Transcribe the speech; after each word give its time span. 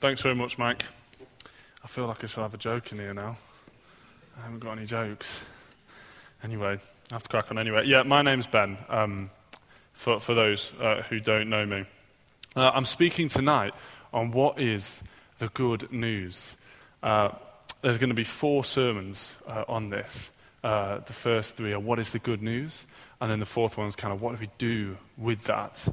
Thanks 0.00 0.22
very 0.22 0.36
much, 0.36 0.58
Mike. 0.58 0.84
I 1.82 1.88
feel 1.88 2.06
like 2.06 2.22
I 2.22 2.28
should 2.28 2.42
have 2.42 2.54
a 2.54 2.58
joke 2.58 2.92
in 2.92 2.98
here 2.98 3.12
now. 3.12 3.36
I 4.38 4.42
haven't 4.42 4.60
got 4.60 4.78
any 4.78 4.86
jokes. 4.86 5.40
Anyway, 6.44 6.78
I 7.10 7.14
have 7.14 7.24
to 7.24 7.28
crack 7.28 7.50
on 7.50 7.58
anyway. 7.58 7.84
Yeah, 7.84 8.04
my 8.04 8.22
name's 8.22 8.46
Ben, 8.46 8.78
um, 8.88 9.28
for, 9.94 10.20
for 10.20 10.36
those 10.36 10.72
uh, 10.80 11.02
who 11.08 11.18
don't 11.18 11.50
know 11.50 11.66
me. 11.66 11.84
Uh, 12.54 12.70
I'm 12.72 12.84
speaking 12.84 13.26
tonight 13.26 13.74
on 14.12 14.30
what 14.30 14.60
is 14.60 15.02
the 15.40 15.48
good 15.48 15.90
news. 15.90 16.54
Uh, 17.02 17.30
there's 17.82 17.98
going 17.98 18.10
to 18.10 18.14
be 18.14 18.22
four 18.22 18.62
sermons 18.62 19.34
uh, 19.48 19.64
on 19.66 19.90
this. 19.90 20.30
Uh, 20.62 20.98
the 20.98 21.12
first 21.12 21.56
three 21.56 21.72
are 21.72 21.80
what 21.80 21.98
is 21.98 22.12
the 22.12 22.20
good 22.20 22.40
news? 22.40 22.86
And 23.20 23.28
then 23.28 23.40
the 23.40 23.46
fourth 23.46 23.76
one 23.76 23.88
is 23.88 23.96
kind 23.96 24.14
of 24.14 24.22
what 24.22 24.36
do 24.36 24.40
we 24.42 24.50
do 24.58 24.96
with 25.16 25.42
that? 25.44 25.84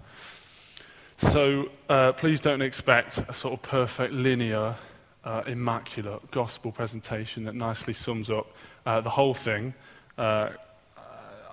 So 1.18 1.70
uh, 1.88 2.12
please 2.12 2.42
don't 2.42 2.62
expect 2.62 3.20
a 3.30 3.34
sort 3.34 3.54
of 3.54 3.62
perfect, 3.62 4.14
linear, 4.14 4.76
uh, 5.24 5.44
immaculate 5.48 6.30
gospel 6.30 6.72
presentation 6.72 7.46
that 7.46 7.56
nicely 7.56 7.94
sums 7.94 8.30
up 8.30 8.48
uh, 8.86 9.00
the 9.00 9.10
whole 9.10 9.34
thing. 9.34 9.74
Uh, 10.18 10.50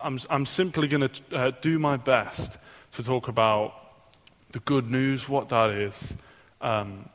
I'm, 0.02 0.18
I'm, 0.30 0.46
simply 0.46 0.88
going 0.88 1.08
to 1.08 1.36
uh, 1.36 1.52
do 1.60 1.78
my 1.78 1.96
best 1.96 2.58
to 2.92 3.04
talk 3.04 3.28
about 3.28 3.74
the 4.50 4.58
good 4.60 4.90
news, 4.90 5.28
what 5.28 5.48
that 5.50 5.70
is, 5.70 6.14
um, 6.60 7.08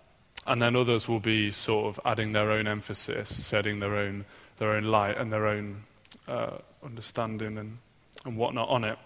and 0.45 0.61
then 0.61 0.75
others 0.75 1.07
will 1.07 1.19
be 1.19 1.51
sort 1.51 1.87
of 1.87 1.99
adding 2.05 2.31
their 2.31 2.49
own 2.51 2.65
emphasis, 2.65 3.49
shedding 3.49 3.79
their 3.79 3.95
own, 3.95 4.23
their 4.57 4.71
own 4.71 4.85
light 4.85 5.17
and 5.17 5.33
their 5.33 5.47
own 5.47 5.83
uh, 6.29 6.57
understanding 6.83 7.57
and, 7.57 7.77
and 8.25 8.37
whatnot 8.37 8.69
on 8.69 8.85
it. 8.85 8.97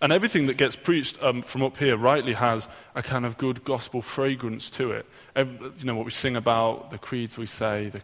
And 0.00 0.12
everything 0.12 0.46
that 0.46 0.56
gets 0.56 0.76
preached 0.76 1.22
um, 1.22 1.42
from 1.42 1.62
up 1.62 1.76
here 1.76 1.96
rightly 1.96 2.34
has 2.34 2.68
a 2.94 3.02
kind 3.02 3.24
of 3.24 3.38
good 3.38 3.64
gospel 3.64 4.02
fragrance 4.02 4.68
to 4.70 4.92
it. 4.92 5.06
Every, 5.34 5.70
you 5.78 5.84
know, 5.84 5.94
what 5.94 6.04
we 6.04 6.10
sing 6.10 6.36
about, 6.36 6.90
the 6.90 6.98
creeds 6.98 7.38
we 7.38 7.46
say, 7.46 7.88
the 7.88 8.02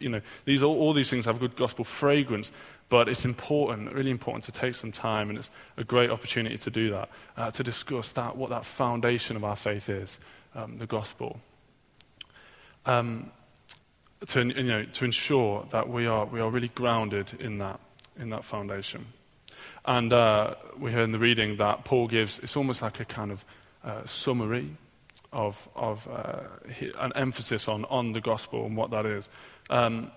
you 0.00 0.08
know, 0.10 0.20
these, 0.44 0.62
all, 0.62 0.78
all 0.78 0.92
these 0.92 1.08
things 1.08 1.24
have 1.24 1.40
good 1.40 1.56
gospel 1.56 1.84
fragrance. 1.84 2.52
But 2.88 3.08
it's 3.08 3.24
important, 3.24 3.92
really 3.92 4.10
important 4.10 4.44
to 4.44 4.52
take 4.52 4.74
some 4.74 4.92
time, 4.92 5.30
and 5.30 5.38
it's 5.38 5.50
a 5.78 5.84
great 5.84 6.10
opportunity 6.10 6.58
to 6.58 6.70
do 6.70 6.90
that, 6.90 7.08
uh, 7.38 7.50
to 7.52 7.62
discuss 7.62 8.12
that, 8.12 8.36
what 8.36 8.50
that 8.50 8.66
foundation 8.66 9.34
of 9.34 9.44
our 9.44 9.56
faith 9.56 9.88
is, 9.88 10.20
um, 10.54 10.76
the 10.76 10.86
gospel. 10.86 11.40
Um, 12.84 13.30
to, 14.26 14.46
you 14.46 14.62
know, 14.62 14.84
to 14.84 15.04
ensure 15.06 15.64
that 15.70 15.88
we 15.88 16.06
are, 16.06 16.26
we 16.26 16.40
are 16.40 16.50
really 16.50 16.68
grounded 16.68 17.32
in 17.40 17.58
that, 17.58 17.80
in 18.18 18.28
that 18.30 18.44
foundation. 18.44 19.06
And 19.84 20.12
uh, 20.12 20.54
we 20.78 20.92
heard 20.92 21.04
in 21.04 21.12
the 21.12 21.18
reading 21.18 21.56
that 21.56 21.84
Paul 21.84 22.06
gives, 22.06 22.38
it's 22.38 22.56
almost 22.56 22.82
like 22.82 23.00
a 23.00 23.04
kind 23.04 23.32
of 23.32 23.44
uh, 23.84 24.06
summary 24.06 24.76
of, 25.32 25.68
of 25.74 26.06
uh, 26.08 26.42
an 27.00 27.12
emphasis 27.16 27.66
on, 27.66 27.84
on 27.86 28.12
the 28.12 28.20
gospel 28.20 28.66
and 28.66 28.76
what 28.76 28.90
that 28.90 29.06
is. 29.06 29.28
Um, 29.70 30.12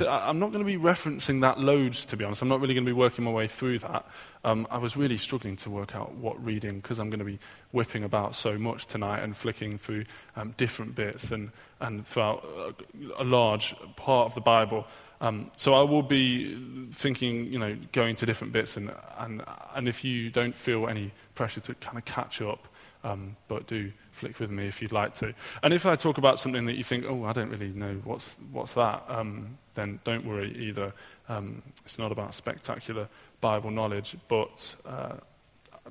I'm 0.00 0.40
not 0.40 0.50
going 0.52 0.64
to 0.64 0.66
be 0.66 0.76
referencing 0.76 1.42
that 1.42 1.60
loads, 1.60 2.04
to 2.06 2.16
be 2.16 2.24
honest. 2.24 2.42
I'm 2.42 2.48
not 2.48 2.60
really 2.60 2.74
going 2.74 2.84
to 2.84 2.88
be 2.88 2.92
working 2.92 3.24
my 3.24 3.30
way 3.30 3.46
through 3.46 3.78
that. 3.78 4.04
Um, 4.44 4.66
I 4.70 4.78
was 4.78 4.96
really 4.96 5.16
struggling 5.16 5.56
to 5.58 5.70
work 5.70 5.94
out 5.94 6.14
what 6.14 6.44
reading, 6.44 6.80
because 6.80 6.98
I'm 6.98 7.08
going 7.08 7.20
to 7.20 7.24
be 7.24 7.38
whipping 7.70 8.02
about 8.02 8.34
so 8.34 8.58
much 8.58 8.86
tonight 8.86 9.22
and 9.22 9.36
flicking 9.36 9.78
through 9.78 10.04
um, 10.34 10.54
different 10.56 10.96
bits 10.96 11.30
and, 11.30 11.52
and 11.80 12.04
throughout 12.06 12.44
a, 12.44 13.22
a 13.22 13.24
large 13.24 13.74
part 13.94 14.26
of 14.26 14.34
the 14.34 14.40
Bible. 14.40 14.86
Um, 15.20 15.50
so 15.56 15.74
I 15.74 15.82
will 15.82 16.02
be 16.02 16.88
thinking, 16.92 17.46
you 17.46 17.58
know, 17.58 17.76
going 17.92 18.16
to 18.16 18.26
different 18.26 18.52
bits, 18.52 18.76
and, 18.76 18.92
and, 19.18 19.42
and 19.74 19.88
if 19.88 20.04
you 20.04 20.30
don't 20.30 20.54
feel 20.54 20.88
any 20.88 21.12
pressure 21.34 21.60
to 21.60 21.74
kind 21.74 21.96
of 21.96 22.04
catch 22.04 22.42
up, 22.42 22.68
um, 23.02 23.36
but 23.48 23.66
do 23.66 23.92
flick 24.12 24.40
with 24.40 24.50
me 24.50 24.66
if 24.66 24.82
you'd 24.82 24.92
like 24.92 25.14
to. 25.14 25.32
And 25.62 25.72
if 25.72 25.86
I 25.86 25.96
talk 25.96 26.18
about 26.18 26.38
something 26.38 26.66
that 26.66 26.74
you 26.74 26.82
think, 26.82 27.04
oh, 27.06 27.24
I 27.24 27.32
don't 27.32 27.50
really 27.50 27.68
know 27.68 28.00
what's, 28.04 28.36
what's 28.50 28.74
that, 28.74 29.04
um, 29.08 29.58
then 29.74 30.00
don't 30.04 30.26
worry 30.26 30.54
either. 30.58 30.92
Um, 31.28 31.62
it's 31.84 31.98
not 31.98 32.12
about 32.12 32.34
spectacular 32.34 33.08
Bible 33.40 33.70
knowledge, 33.70 34.16
but 34.28 34.74
uh, 34.84 35.16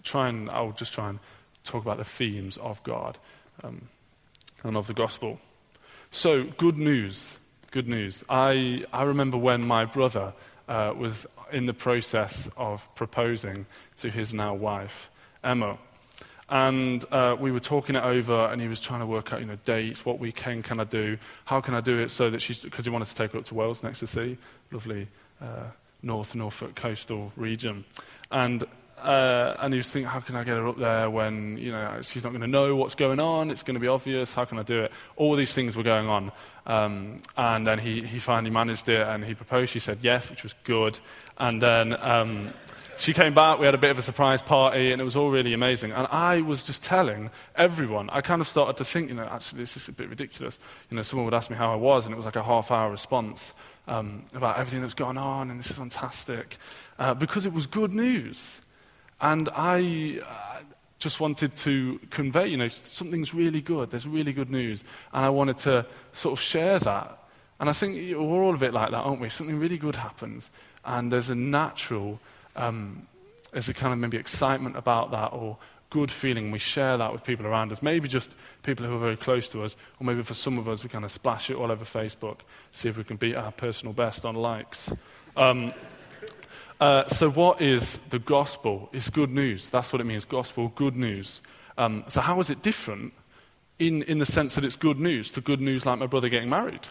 try 0.03 0.27
and, 0.29 0.49
I'll 0.49 0.71
just 0.71 0.93
try 0.93 1.09
and 1.09 1.19
talk 1.63 1.83
about 1.83 1.97
the 1.97 2.03
themes 2.03 2.57
of 2.57 2.81
God 2.83 3.17
um, 3.63 3.87
and 4.63 4.75
of 4.75 4.87
the 4.87 4.93
gospel. 4.93 5.39
So, 6.11 6.43
good 6.43 6.77
news 6.77 7.37
good 7.75 7.89
news. 7.89 8.23
I, 8.29 8.85
I 8.93 9.03
remember 9.03 9.35
when 9.35 9.61
my 9.61 9.83
brother 9.83 10.31
uh, 10.69 10.93
was 10.97 11.27
in 11.51 11.65
the 11.65 11.73
process 11.73 12.49
of 12.55 12.87
proposing 12.95 13.65
to 13.97 14.09
his 14.09 14.33
now 14.33 14.53
wife, 14.53 15.09
Emma. 15.43 15.77
And 16.47 17.03
uh, 17.11 17.35
we 17.37 17.51
were 17.51 17.59
talking 17.59 17.97
it 17.97 18.03
over, 18.03 18.45
and 18.45 18.61
he 18.61 18.69
was 18.69 18.79
trying 18.79 19.01
to 19.01 19.05
work 19.05 19.33
out, 19.33 19.41
you 19.41 19.45
know, 19.45 19.57
dates, 19.65 20.05
what 20.05 20.19
weekend 20.19 20.63
can 20.63 20.79
I 20.79 20.85
do, 20.85 21.17
how 21.43 21.59
can 21.59 21.73
I 21.73 21.81
do 21.81 21.99
it 21.99 22.11
so 22.11 22.29
that 22.29 22.41
she's, 22.41 22.61
because 22.61 22.85
he 22.85 22.91
wanted 22.91 23.09
to 23.09 23.15
take 23.15 23.33
her 23.33 23.39
up 23.39 23.45
to 23.45 23.53
Wells 23.53 23.83
next 23.83 23.99
to 23.99 24.07
sea, 24.07 24.37
lovely 24.71 25.09
uh, 25.41 25.65
North 26.01 26.33
Norfolk 26.33 26.75
coastal 26.75 27.33
region. 27.35 27.83
And 28.31 28.63
uh, 29.01 29.55
and 29.59 29.73
he 29.73 29.77
was 29.77 29.91
thinking, 29.91 30.09
how 30.09 30.19
can 30.19 30.35
I 30.35 30.43
get 30.43 30.55
her 30.57 30.67
up 30.67 30.77
there 30.77 31.09
when 31.09 31.57
you 31.57 31.71
know 31.71 31.99
she's 32.01 32.23
not 32.23 32.29
going 32.29 32.41
to 32.41 32.47
know 32.47 32.75
what's 32.75 32.95
going 32.95 33.19
on? 33.19 33.51
It's 33.51 33.63
going 33.63 33.75
to 33.75 33.79
be 33.79 33.87
obvious. 33.87 34.33
How 34.33 34.45
can 34.45 34.57
I 34.59 34.63
do 34.63 34.83
it? 34.83 34.91
All 35.15 35.35
these 35.35 35.53
things 35.53 35.75
were 35.75 35.83
going 35.83 36.07
on, 36.07 36.31
um, 36.65 37.19
and 37.37 37.67
then 37.67 37.79
he, 37.79 38.01
he 38.01 38.19
finally 38.19 38.51
managed 38.51 38.89
it, 38.89 39.05
and 39.07 39.23
he 39.23 39.33
proposed. 39.33 39.71
She 39.71 39.79
said 39.79 39.99
yes, 40.01 40.29
which 40.29 40.43
was 40.43 40.55
good, 40.63 40.99
and 41.37 41.61
then. 41.61 41.95
Um, 42.01 42.53
she 42.97 43.13
came 43.13 43.33
back, 43.33 43.59
we 43.59 43.65
had 43.65 43.75
a 43.75 43.77
bit 43.77 43.91
of 43.91 43.99
a 43.99 44.01
surprise 44.01 44.41
party, 44.41 44.93
and 44.93 45.01
it 45.01 45.03
was 45.03 45.17
all 45.17 45.29
really 45.29 45.53
amazing. 45.53 45.91
And 45.91 46.07
I 46.11 46.39
was 46.39 46.63
just 46.63 46.81
telling 46.81 47.29
everyone, 47.55 48.09
I 48.09 48.21
kind 48.21 48.39
of 48.39 48.47
started 48.47 48.77
to 48.77 48.85
think, 48.85 49.09
you 49.09 49.15
know, 49.15 49.27
actually, 49.29 49.59
this 49.59 49.75
is 49.75 49.89
a 49.89 49.91
bit 49.91 50.09
ridiculous. 50.09 50.57
You 50.89 50.95
know, 50.95 51.03
someone 51.03 51.25
would 51.25 51.33
ask 51.33 51.49
me 51.49 51.57
how 51.57 51.73
I 51.73 51.75
was, 51.75 52.05
and 52.05 52.13
it 52.13 52.15
was 52.15 52.25
like 52.25 52.37
a 52.37 52.43
half 52.43 52.71
hour 52.71 52.89
response 52.89 53.53
um, 53.87 54.23
about 54.33 54.57
everything 54.57 54.81
that's 54.81 54.93
gone 54.93 55.17
on, 55.17 55.51
and 55.51 55.59
this 55.59 55.69
is 55.69 55.75
fantastic. 55.75 56.57
Uh, 56.97 57.13
because 57.13 57.45
it 57.45 57.51
was 57.51 57.67
good 57.67 57.93
news. 57.93 58.61
And 59.21 59.49
I 59.55 60.21
uh, 60.25 60.63
just 60.99 61.19
wanted 61.19 61.55
to 61.55 61.99
convey, 62.09 62.47
you 62.47 62.57
know, 62.57 62.67
something's 62.67 63.33
really 63.33 63.61
good. 63.61 63.91
There's 63.91 64.07
really 64.07 64.33
good 64.33 64.49
news. 64.49 64.83
And 65.13 65.25
I 65.25 65.29
wanted 65.29 65.57
to 65.59 65.85
sort 66.13 66.33
of 66.33 66.43
share 66.43 66.79
that. 66.79 67.19
And 67.59 67.69
I 67.69 67.73
think 67.73 67.95
we're 67.95 68.43
all 68.43 68.53
a 68.53 68.57
bit 68.57 68.73
like 68.73 68.91
that, 68.91 68.97
aren't 68.97 69.21
we? 69.21 69.29
Something 69.29 69.59
really 69.59 69.77
good 69.77 69.95
happens. 69.95 70.49
And 70.83 71.11
there's 71.11 71.29
a 71.29 71.35
natural, 71.35 72.19
um, 72.55 73.07
there's 73.51 73.69
a 73.69 73.73
kind 73.73 73.93
of 73.93 73.99
maybe 73.99 74.17
excitement 74.17 74.75
about 74.75 75.11
that 75.11 75.27
or 75.31 75.57
good 75.89 76.11
feeling. 76.11 76.51
We 76.51 76.59
share 76.59 76.97
that 76.97 77.13
with 77.13 77.23
people 77.23 77.45
around 77.45 77.71
us. 77.71 77.81
Maybe 77.81 78.09
just 78.09 78.35
people 78.63 78.85
who 78.85 78.95
are 78.95 78.99
very 78.99 79.17
close 79.17 79.47
to 79.49 79.63
us. 79.63 79.77
Or 79.99 80.05
maybe 80.05 80.23
for 80.23 80.33
some 80.33 80.57
of 80.57 80.67
us, 80.67 80.83
we 80.83 80.89
kind 80.89 81.05
of 81.05 81.11
splash 81.11 81.49
it 81.49 81.55
all 81.55 81.71
over 81.71 81.85
Facebook, 81.85 82.39
see 82.73 82.89
if 82.89 82.97
we 82.97 83.05
can 83.05 83.15
beat 83.15 83.35
our 83.35 83.51
personal 83.51 83.93
best 83.93 84.25
on 84.25 84.35
likes. 84.35 84.93
Um, 85.37 85.73
uh, 86.79 87.07
so, 87.07 87.29
what 87.29 87.61
is 87.61 87.99
the 88.09 88.19
gospel? 88.19 88.89
It's 88.91 89.09
good 89.09 89.31
news. 89.31 89.69
That's 89.69 89.93
what 89.93 90.01
it 90.01 90.05
means 90.05 90.25
gospel, 90.25 90.71
good 90.75 90.95
news. 90.95 91.41
Um, 91.77 92.03
so, 92.09 92.21
how 92.21 92.39
is 92.39 92.49
it 92.49 92.61
different 92.61 93.13
in, 93.79 94.03
in 94.03 94.19
the 94.19 94.25
sense 94.25 94.55
that 94.55 94.65
it's 94.65 94.75
good 94.75 94.99
news 94.99 95.31
to 95.31 95.41
good 95.41 95.61
news 95.61 95.85
like 95.85 95.99
my 95.99 96.07
brother 96.07 96.29
getting 96.29 96.49
married? 96.49 96.87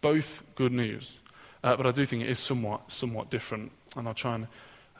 Both 0.00 0.42
good 0.54 0.72
news. 0.72 1.20
Uh, 1.62 1.76
but 1.76 1.86
I 1.86 1.90
do 1.90 2.06
think 2.06 2.22
it 2.22 2.30
is 2.30 2.38
somewhat, 2.38 2.90
somewhat 2.90 3.30
different. 3.30 3.72
And 3.96 4.08
I'll 4.08 4.14
try 4.14 4.36
and 4.36 4.46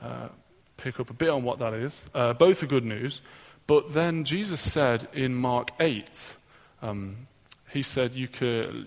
uh, 0.02 0.28
pick 0.76 1.00
up 1.00 1.10
a 1.10 1.14
bit 1.14 1.30
on 1.30 1.42
what 1.42 1.58
that 1.60 1.74
is. 1.74 2.10
Uh, 2.14 2.32
both 2.32 2.62
are 2.62 2.66
good 2.66 2.84
news. 2.84 3.22
But 3.66 3.94
then 3.94 4.24
Jesus 4.24 4.60
said 4.60 5.08
in 5.12 5.34
Mark 5.34 5.70
8, 5.80 6.34
um, 6.82 7.26
he 7.70 7.82
said, 7.82 8.14
you 8.14 8.28
could, 8.28 8.86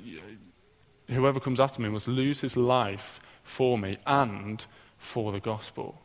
Whoever 1.10 1.40
comes 1.40 1.60
after 1.60 1.82
me 1.82 1.90
must 1.90 2.08
lose 2.08 2.42
his 2.42 2.56
life 2.56 3.20
for 3.44 3.78
me 3.78 3.98
and 4.06 4.64
for 5.00 5.32
the 5.32 5.40
gospel, 5.40 6.00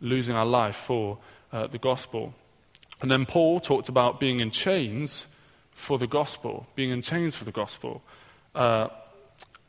losing 0.00 0.34
our 0.34 0.46
life 0.46 0.76
for 0.76 1.18
uh, 1.52 1.66
the 1.66 1.78
gospel. 1.78 2.34
And 3.02 3.10
then 3.10 3.26
Paul 3.26 3.60
talked 3.60 3.88
about 3.88 4.20
being 4.20 4.40
in 4.40 4.50
chains 4.50 5.26
for 5.70 5.98
the 5.98 6.06
gospel, 6.06 6.66
being 6.74 6.90
in 6.90 7.02
chains 7.02 7.34
for 7.34 7.44
the 7.44 7.52
gospel. 7.52 8.02
Uh, 8.54 8.88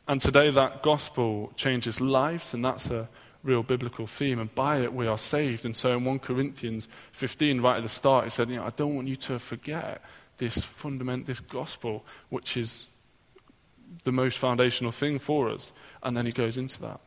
and 0.08 0.20
today 0.20 0.50
that 0.50 0.82
gospel 0.82 1.52
changes 1.56 2.00
lives, 2.00 2.54
and 2.54 2.64
that's 2.64 2.90
a 2.90 3.08
real 3.42 3.62
biblical 3.62 4.06
theme, 4.06 4.38
and 4.38 4.54
by 4.54 4.78
it 4.78 4.92
we 4.92 5.06
are 5.06 5.18
saved. 5.18 5.64
And 5.64 5.74
so 5.74 5.96
in 5.96 6.04
1 6.04 6.18
Corinthians 6.20 6.88
15, 7.12 7.60
right 7.60 7.76
at 7.76 7.82
the 7.82 7.88
start, 7.88 8.24
he 8.24 8.30
said, 8.30 8.48
you 8.48 8.56
know, 8.56 8.64
I 8.64 8.70
don't 8.70 8.94
want 8.94 9.08
you 9.08 9.16
to 9.16 9.38
forget 9.38 10.02
this 10.38 10.58
fundament, 10.58 11.26
this 11.26 11.40
gospel, 11.40 12.04
which 12.28 12.56
is 12.56 12.86
the 14.04 14.12
most 14.12 14.38
foundational 14.38 14.92
thing 14.92 15.18
for 15.18 15.50
us. 15.50 15.72
And 16.02 16.16
then 16.16 16.26
he 16.26 16.32
goes 16.32 16.56
into 16.58 16.80
that. 16.82 17.00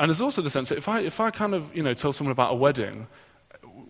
And 0.00 0.08
there's 0.08 0.22
also 0.22 0.40
the 0.40 0.48
sense 0.48 0.70
that 0.70 0.78
if 0.78 0.88
I, 0.88 1.00
if 1.00 1.20
I 1.20 1.30
kind 1.30 1.54
of, 1.54 1.76
you 1.76 1.82
know, 1.82 1.92
tell 1.92 2.14
someone 2.14 2.32
about 2.32 2.52
a 2.52 2.56
wedding, 2.56 3.06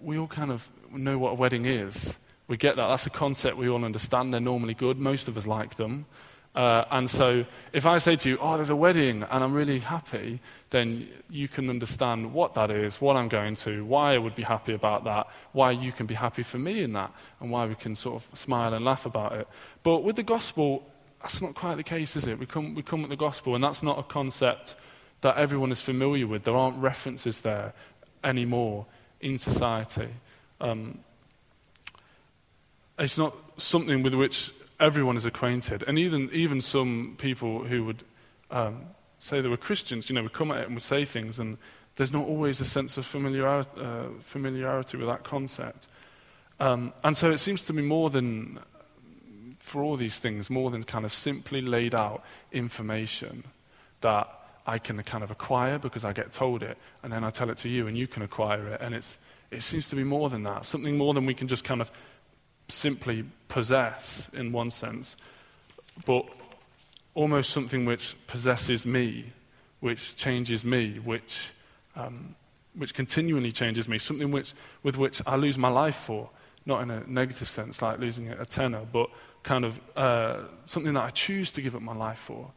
we 0.02 0.18
all 0.18 0.26
kind 0.26 0.50
of 0.50 0.68
know 0.92 1.16
what 1.18 1.30
a 1.30 1.34
wedding 1.34 1.66
is. 1.66 2.18
We 2.48 2.56
get 2.56 2.74
that. 2.74 2.88
That's 2.88 3.06
a 3.06 3.10
concept 3.10 3.56
we 3.56 3.68
all 3.68 3.84
understand. 3.84 4.34
They're 4.34 4.40
normally 4.40 4.74
good. 4.74 4.98
Most 4.98 5.28
of 5.28 5.36
us 5.36 5.46
like 5.46 5.76
them. 5.76 6.06
Uh, 6.52 6.84
and 6.90 7.08
so, 7.08 7.44
if 7.72 7.86
I 7.86 7.98
say 7.98 8.16
to 8.16 8.28
you, 8.28 8.38
Oh, 8.40 8.56
there's 8.56 8.70
a 8.70 8.76
wedding 8.76 9.22
and 9.22 9.44
I'm 9.44 9.52
really 9.52 9.78
happy, 9.78 10.40
then 10.70 11.08
you 11.28 11.46
can 11.46 11.70
understand 11.70 12.32
what 12.34 12.54
that 12.54 12.74
is, 12.74 13.00
what 13.00 13.16
I'm 13.16 13.28
going 13.28 13.54
to, 13.56 13.84
why 13.84 14.14
I 14.14 14.18
would 14.18 14.34
be 14.34 14.42
happy 14.42 14.74
about 14.74 15.04
that, 15.04 15.28
why 15.52 15.70
you 15.70 15.92
can 15.92 16.06
be 16.06 16.14
happy 16.14 16.42
for 16.42 16.58
me 16.58 16.80
in 16.80 16.92
that, 16.94 17.12
and 17.38 17.52
why 17.52 17.66
we 17.66 17.76
can 17.76 17.94
sort 17.94 18.16
of 18.16 18.36
smile 18.36 18.74
and 18.74 18.84
laugh 18.84 19.06
about 19.06 19.34
it. 19.34 19.46
But 19.84 20.02
with 20.02 20.16
the 20.16 20.24
gospel, 20.24 20.84
that's 21.20 21.40
not 21.40 21.54
quite 21.54 21.76
the 21.76 21.84
case, 21.84 22.16
is 22.16 22.26
it? 22.26 22.36
We 22.36 22.46
come, 22.46 22.74
we 22.74 22.82
come 22.82 23.02
with 23.02 23.10
the 23.10 23.16
gospel, 23.16 23.54
and 23.54 23.62
that's 23.62 23.84
not 23.84 24.00
a 24.00 24.02
concept 24.02 24.74
that 25.20 25.36
everyone 25.36 25.72
is 25.72 25.80
familiar 25.80 26.26
with. 26.26 26.44
There 26.44 26.56
aren't 26.56 26.78
references 26.78 27.40
there 27.40 27.72
anymore 28.24 28.86
in 29.20 29.38
society. 29.38 30.08
Um, 30.60 31.00
it's 32.98 33.18
not 33.18 33.34
something 33.56 34.02
with 34.02 34.14
which 34.14 34.52
everyone 34.78 35.16
is 35.16 35.24
acquainted. 35.24 35.84
And 35.86 35.98
even, 35.98 36.30
even 36.32 36.60
some 36.60 37.16
people 37.18 37.64
who 37.64 37.84
would 37.84 38.04
um, 38.50 38.86
say 39.18 39.40
they 39.40 39.48
were 39.48 39.56
Christians, 39.56 40.08
you 40.08 40.14
know, 40.14 40.22
would 40.22 40.32
come 40.32 40.50
at 40.50 40.58
it 40.58 40.66
and 40.66 40.74
would 40.74 40.82
say 40.82 41.04
things, 41.04 41.38
and 41.38 41.58
there's 41.96 42.12
not 42.12 42.26
always 42.26 42.60
a 42.60 42.64
sense 42.64 42.96
of 42.96 43.06
familiarity, 43.06 43.70
uh, 43.78 44.08
familiarity 44.20 44.96
with 44.96 45.06
that 45.08 45.24
concept. 45.24 45.86
Um, 46.58 46.92
and 47.04 47.16
so 47.16 47.30
it 47.30 47.38
seems 47.38 47.62
to 47.62 47.72
me 47.72 47.82
more 47.82 48.10
than, 48.10 48.60
for 49.58 49.82
all 49.82 49.96
these 49.96 50.18
things, 50.18 50.50
more 50.50 50.70
than 50.70 50.84
kind 50.84 51.04
of 51.04 51.12
simply 51.12 51.60
laid 51.60 51.94
out 51.94 52.22
information 52.52 53.44
that 54.00 54.28
I 54.70 54.78
can 54.78 55.02
kind 55.02 55.24
of 55.24 55.32
acquire 55.32 55.80
because 55.80 56.04
I 56.04 56.12
get 56.12 56.30
told 56.30 56.62
it, 56.62 56.78
and 57.02 57.12
then 57.12 57.24
I 57.24 57.30
tell 57.30 57.50
it 57.50 57.58
to 57.58 57.68
you, 57.68 57.88
and 57.88 57.98
you 57.98 58.06
can 58.06 58.22
acquire 58.22 58.68
it. 58.68 58.80
And 58.80 58.94
it's, 58.94 59.18
it 59.50 59.62
seems 59.62 59.88
to 59.88 59.96
be 59.96 60.04
more 60.04 60.30
than 60.30 60.44
that, 60.44 60.64
something 60.64 60.96
more 60.96 61.12
than 61.12 61.26
we 61.26 61.34
can 61.34 61.48
just 61.48 61.64
kind 61.64 61.80
of 61.80 61.90
simply 62.68 63.24
possess 63.48 64.30
in 64.32 64.52
one 64.52 64.70
sense, 64.70 65.16
but 66.06 66.24
almost 67.14 67.50
something 67.50 67.84
which 67.84 68.14
possesses 68.28 68.86
me, 68.86 69.32
which 69.80 70.14
changes 70.14 70.64
me, 70.64 71.00
which, 71.00 71.50
um, 71.96 72.36
which 72.76 72.94
continually 72.94 73.50
changes 73.50 73.88
me, 73.88 73.98
something 73.98 74.30
which, 74.30 74.52
with 74.84 74.96
which 74.96 75.20
I 75.26 75.34
lose 75.34 75.58
my 75.58 75.68
life 75.68 75.96
for, 75.96 76.30
not 76.64 76.80
in 76.82 76.92
a 76.92 77.02
negative 77.08 77.48
sense, 77.48 77.82
like 77.82 77.98
losing 77.98 78.28
a 78.28 78.46
tenner, 78.46 78.86
but 78.92 79.10
kind 79.42 79.64
of 79.64 79.80
uh, 79.96 80.42
something 80.64 80.94
that 80.94 81.02
I 81.02 81.10
choose 81.10 81.50
to 81.52 81.60
give 81.60 81.74
up 81.74 81.82
my 81.82 81.96
life 81.96 82.20
for. 82.20 82.52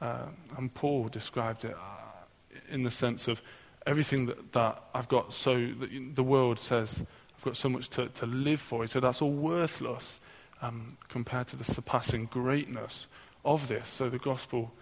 Uh, 0.00 0.26
and 0.56 0.72
Paul 0.74 1.08
described 1.08 1.64
it 1.64 1.74
uh, 1.74 2.58
in 2.70 2.82
the 2.82 2.90
sense 2.90 3.28
of 3.28 3.42
everything 3.86 4.26
that, 4.26 4.52
that 4.52 4.82
I've 4.94 5.08
got 5.08 5.32
so, 5.32 5.72
the 6.14 6.22
world 6.22 6.58
says 6.58 7.04
I've 7.36 7.44
got 7.44 7.56
so 7.56 7.68
much 7.68 7.88
to, 7.90 8.08
to 8.08 8.26
live 8.26 8.60
for. 8.60 8.82
He 8.82 8.88
said 8.88 9.02
that's 9.02 9.22
all 9.22 9.32
worthless 9.32 10.20
um, 10.62 10.96
compared 11.08 11.46
to 11.48 11.56
the 11.56 11.64
surpassing 11.64 12.26
greatness 12.26 13.08
of 13.44 13.68
this. 13.68 13.88
So 13.88 14.08
the 14.08 14.18
gospel 14.18 14.72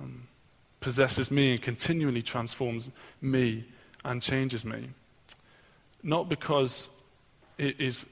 um, 0.00 0.26
possesses 0.80 1.30
me 1.30 1.52
and 1.52 1.62
continually 1.62 2.22
transforms 2.22 2.90
me 3.20 3.64
and 4.04 4.20
changes 4.22 4.64
me. 4.64 4.88
Not 6.02 6.28
because 6.28 6.88
it 7.58 7.78
is 7.78 8.06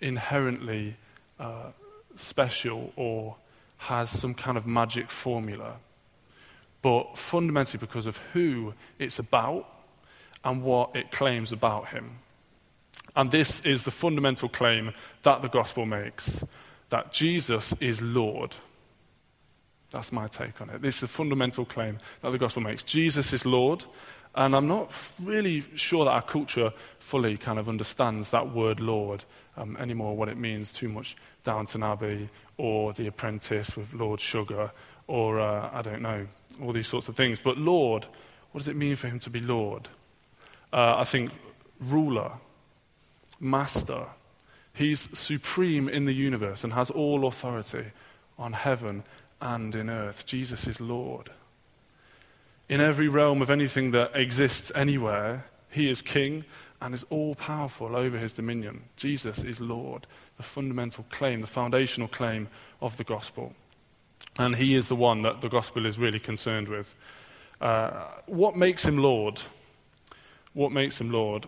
inherently 0.00 0.96
uh, 1.38 1.70
special 2.16 2.92
or 2.96 3.36
has 3.76 4.08
some 4.08 4.34
kind 4.34 4.56
of 4.56 4.66
magic 4.66 5.10
formula, 5.10 5.76
but 6.84 7.16
fundamentally 7.16 7.78
because 7.78 8.04
of 8.04 8.18
who 8.34 8.74
it's 8.98 9.18
about 9.18 9.66
and 10.44 10.62
what 10.62 10.94
it 10.94 11.10
claims 11.10 11.50
about 11.50 11.88
him. 11.88 12.18
And 13.16 13.30
this 13.30 13.60
is 13.62 13.84
the 13.84 13.90
fundamental 13.90 14.50
claim 14.50 14.92
that 15.22 15.40
the 15.40 15.48
gospel 15.48 15.86
makes 15.86 16.44
that 16.90 17.10
Jesus 17.10 17.72
is 17.80 18.02
Lord. 18.02 18.54
That's 19.92 20.12
my 20.12 20.28
take 20.28 20.60
on 20.60 20.68
it. 20.68 20.82
This 20.82 20.98
is 20.98 21.04
a 21.04 21.08
fundamental 21.08 21.64
claim 21.64 21.96
that 22.20 22.32
the 22.32 22.38
gospel 22.38 22.62
makes. 22.62 22.84
Jesus 22.84 23.32
is 23.32 23.46
Lord. 23.46 23.86
And 24.34 24.54
I'm 24.54 24.68
not 24.68 24.92
really 25.22 25.64
sure 25.76 26.04
that 26.04 26.10
our 26.10 26.20
culture 26.20 26.70
fully 26.98 27.38
kind 27.38 27.58
of 27.58 27.66
understands 27.66 28.30
that 28.30 28.52
word 28.52 28.78
Lord 28.78 29.24
um, 29.56 29.76
anymore, 29.78 30.16
what 30.16 30.28
it 30.28 30.36
means 30.36 30.72
too 30.72 30.88
much 30.88 31.16
Downton 31.42 31.82
Abbey 31.82 32.28
or 32.56 32.92
The 32.92 33.06
Apprentice 33.06 33.76
with 33.76 33.92
Lord 33.92 34.20
Sugar 34.20 34.70
or, 35.06 35.40
uh, 35.40 35.70
I 35.72 35.82
don't 35.82 36.02
know, 36.02 36.26
all 36.62 36.72
these 36.72 36.86
sorts 36.86 37.08
of 37.08 37.16
things. 37.16 37.40
But 37.40 37.58
Lord, 37.58 38.06
what 38.52 38.60
does 38.60 38.68
it 38.68 38.76
mean 38.76 38.96
for 38.96 39.08
him 39.08 39.18
to 39.20 39.30
be 39.30 39.40
Lord? 39.40 39.88
Uh, 40.72 40.96
I 40.98 41.04
think 41.04 41.30
ruler, 41.80 42.32
master. 43.40 44.06
He's 44.72 45.16
supreme 45.16 45.88
in 45.88 46.04
the 46.04 46.14
universe 46.14 46.64
and 46.64 46.72
has 46.72 46.90
all 46.90 47.26
authority 47.26 47.86
on 48.38 48.52
heaven 48.52 49.04
and 49.40 49.74
in 49.74 49.88
earth. 49.88 50.26
Jesus 50.26 50.66
is 50.66 50.80
Lord. 50.80 51.30
In 52.68 52.80
every 52.80 53.08
realm 53.08 53.42
of 53.42 53.50
anything 53.50 53.90
that 53.90 54.16
exists 54.16 54.72
anywhere, 54.74 55.44
he 55.70 55.90
is 55.90 56.00
king 56.00 56.44
and 56.80 56.94
is 56.94 57.04
all 57.10 57.34
powerful 57.34 57.96
over 57.96 58.18
his 58.18 58.32
dominion. 58.32 58.82
Jesus 58.96 59.42
is 59.44 59.60
Lord, 59.60 60.06
the 60.36 60.42
fundamental 60.42 61.04
claim, 61.10 61.40
the 61.40 61.46
foundational 61.46 62.08
claim 62.08 62.48
of 62.80 62.96
the 62.96 63.04
gospel. 63.04 63.54
And 64.38 64.56
he 64.56 64.74
is 64.74 64.88
the 64.88 64.96
one 64.96 65.22
that 65.22 65.40
the 65.40 65.48
gospel 65.48 65.86
is 65.86 65.98
really 65.98 66.18
concerned 66.18 66.68
with. 66.68 66.94
Uh, 67.60 68.04
what 68.26 68.56
makes 68.56 68.84
him 68.84 68.98
Lord? 68.98 69.42
What 70.52 70.72
makes 70.72 71.00
him 71.00 71.10
Lord? 71.10 71.46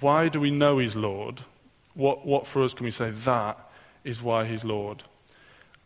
Why 0.00 0.28
do 0.28 0.40
we 0.40 0.50
know 0.50 0.78
he's 0.78 0.96
Lord? 0.96 1.42
What, 1.94 2.24
what 2.26 2.46
for 2.46 2.62
us 2.62 2.74
can 2.74 2.84
we 2.84 2.90
say 2.90 3.10
that 3.10 3.58
is 4.04 4.22
why 4.22 4.44
he's 4.44 4.64
Lord? 4.64 5.02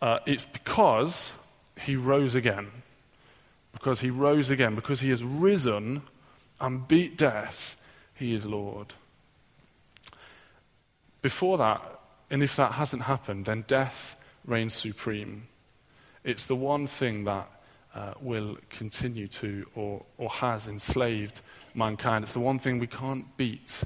Uh, 0.00 0.18
it's 0.26 0.44
because 0.44 1.32
he 1.80 1.96
rose 1.96 2.34
again. 2.34 2.70
Because 3.72 4.00
he 4.00 4.10
rose 4.10 4.50
again. 4.50 4.74
Because 4.74 5.00
he 5.00 5.10
has 5.10 5.24
risen 5.24 6.02
and 6.64 6.88
beat 6.88 7.18
death, 7.18 7.76
he 8.14 8.32
is 8.32 8.46
Lord. 8.46 8.94
Before 11.20 11.58
that, 11.58 11.82
and 12.30 12.42
if 12.42 12.56
that 12.56 12.72
hasn't 12.72 13.02
happened, 13.02 13.44
then 13.44 13.64
death 13.66 14.16
reigns 14.46 14.72
supreme. 14.72 15.46
It's 16.24 16.46
the 16.46 16.56
one 16.56 16.86
thing 16.86 17.24
that 17.24 17.50
uh, 17.94 18.14
will 18.20 18.56
continue 18.70 19.28
to 19.28 19.66
or, 19.74 20.02
or 20.16 20.30
has 20.30 20.66
enslaved 20.66 21.42
mankind. 21.74 22.24
It's 22.24 22.32
the 22.32 22.40
one 22.40 22.58
thing 22.58 22.78
we 22.78 22.86
can't 22.86 23.36
beat. 23.36 23.84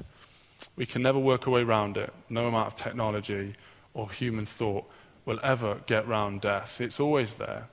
We 0.77 0.85
can 0.85 1.01
never 1.01 1.19
work 1.19 1.47
our 1.47 1.53
way 1.53 1.61
around 1.61 1.97
it. 1.97 2.13
No 2.29 2.47
amount 2.47 2.67
of 2.67 2.75
technology 2.75 3.55
or 3.93 4.09
human 4.09 4.45
thought 4.45 4.85
will 5.25 5.39
ever 5.43 5.81
get 5.85 6.07
round 6.07 6.41
death. 6.41 6.79
It's 6.79 6.99
always 6.99 7.33
there. 7.33 7.67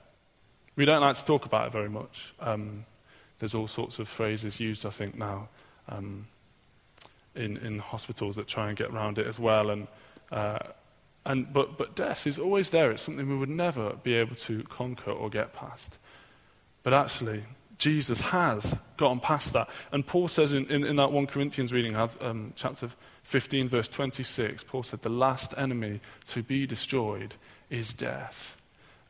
We 0.75 0.85
don't 0.85 1.01
like 1.01 1.15
to 1.15 1.25
talk 1.25 1.45
about 1.45 1.67
it 1.67 1.71
very 1.71 1.89
much. 1.89 2.33
Um, 2.41 2.85
there's 3.39 3.55
all 3.55 3.67
sorts 3.67 3.99
of 3.99 4.07
phrases 4.07 4.59
used, 4.59 4.85
I 4.85 4.89
think, 4.89 5.17
now 5.17 5.49
um, 5.89 6.27
in, 7.35 7.57
in 7.57 7.79
hospitals 7.79 8.35
that 8.35 8.47
try 8.47 8.69
and 8.69 8.77
get 8.77 8.89
around 8.89 9.19
it 9.19 9.27
as 9.27 9.39
well. 9.39 9.69
And, 9.69 9.87
uh, 10.31 10.59
and, 11.25 11.51
but, 11.51 11.77
but 11.77 11.95
death 11.95 12.25
is 12.25 12.39
always 12.39 12.69
there. 12.69 12.91
It's 12.91 13.01
something 13.01 13.27
we 13.27 13.37
would 13.37 13.49
never 13.49 13.93
be 14.03 14.15
able 14.15 14.35
to 14.35 14.63
conquer 14.63 15.11
or 15.11 15.29
get 15.29 15.53
past. 15.53 15.97
But 16.83 16.93
actually, 16.93 17.43
Jesus 17.77 18.21
has 18.21 18.75
gotten 18.97 19.19
past 19.19 19.53
that. 19.53 19.69
And 19.91 20.05
Paul 20.05 20.27
says 20.27 20.53
in, 20.53 20.65
in, 20.67 20.83
in 20.83 20.95
that 20.95 21.11
1 21.11 21.27
Corinthians 21.27 21.71
reading, 21.71 21.95
um, 21.95 22.53
chapter 22.55 22.89
15, 23.23 23.69
verse 23.69 23.89
26, 23.89 24.63
Paul 24.63 24.83
said, 24.83 25.01
The 25.01 25.09
last 25.09 25.53
enemy 25.57 26.01
to 26.29 26.41
be 26.41 26.65
destroyed 26.65 27.35
is 27.69 27.93
death. 27.93 28.57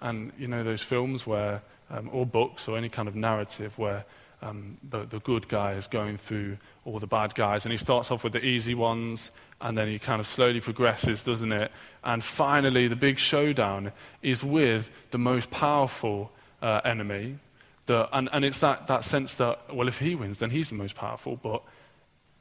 And 0.01 0.31
you 0.37 0.47
know 0.47 0.63
those 0.63 0.81
films 0.81 1.25
where, 1.25 1.61
um, 1.89 2.09
or 2.11 2.25
books, 2.25 2.67
or 2.67 2.77
any 2.77 2.89
kind 2.89 3.07
of 3.07 3.15
narrative 3.15 3.77
where 3.77 4.05
um, 4.41 4.77
the, 4.87 5.05
the 5.05 5.19
good 5.19 5.47
guy 5.47 5.73
is 5.73 5.87
going 5.87 6.17
through 6.17 6.57
all 6.85 6.99
the 6.99 7.07
bad 7.07 7.33
guys, 7.33 7.65
and 7.65 7.71
he 7.71 7.77
starts 7.77 8.11
off 8.11 8.23
with 8.23 8.33
the 8.33 8.43
easy 8.43 8.75
ones, 8.75 9.31
and 9.61 9.77
then 9.77 9.87
he 9.87 9.97
kind 9.97 10.19
of 10.19 10.27
slowly 10.27 10.61
progresses, 10.61 11.23
doesn't 11.23 11.51
it? 11.51 11.71
And 12.03 12.23
finally, 12.23 12.87
the 12.87 12.95
big 12.95 13.17
showdown 13.17 13.91
is 14.21 14.43
with 14.43 14.91
the 15.11 15.17
most 15.17 15.49
powerful 15.49 16.31
uh, 16.61 16.81
enemy, 16.85 17.39
the, 17.87 18.07
and, 18.15 18.29
and 18.31 18.45
it's 18.45 18.59
that, 18.59 18.87
that 18.87 19.03
sense 19.03 19.35
that, 19.35 19.73
well, 19.73 19.87
if 19.87 19.99
he 19.99 20.13
wins, 20.13 20.37
then 20.37 20.49
he's 20.49 20.69
the 20.69 20.75
most 20.75 20.95
powerful, 20.95 21.37
but 21.37 21.63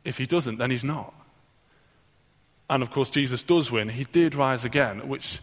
if 0.05 0.19
he 0.19 0.26
doesn't, 0.26 0.59
then 0.59 0.71
he's 0.71 0.85
not. 0.85 1.15
And 2.69 2.83
of 2.83 2.91
course, 2.91 3.11
Jesus 3.11 3.43
does 3.43 3.71
win. 3.71 3.88
He 3.88 4.05
did 4.05 4.35
rise 4.35 4.65
again, 4.65 5.09
which 5.09 5.41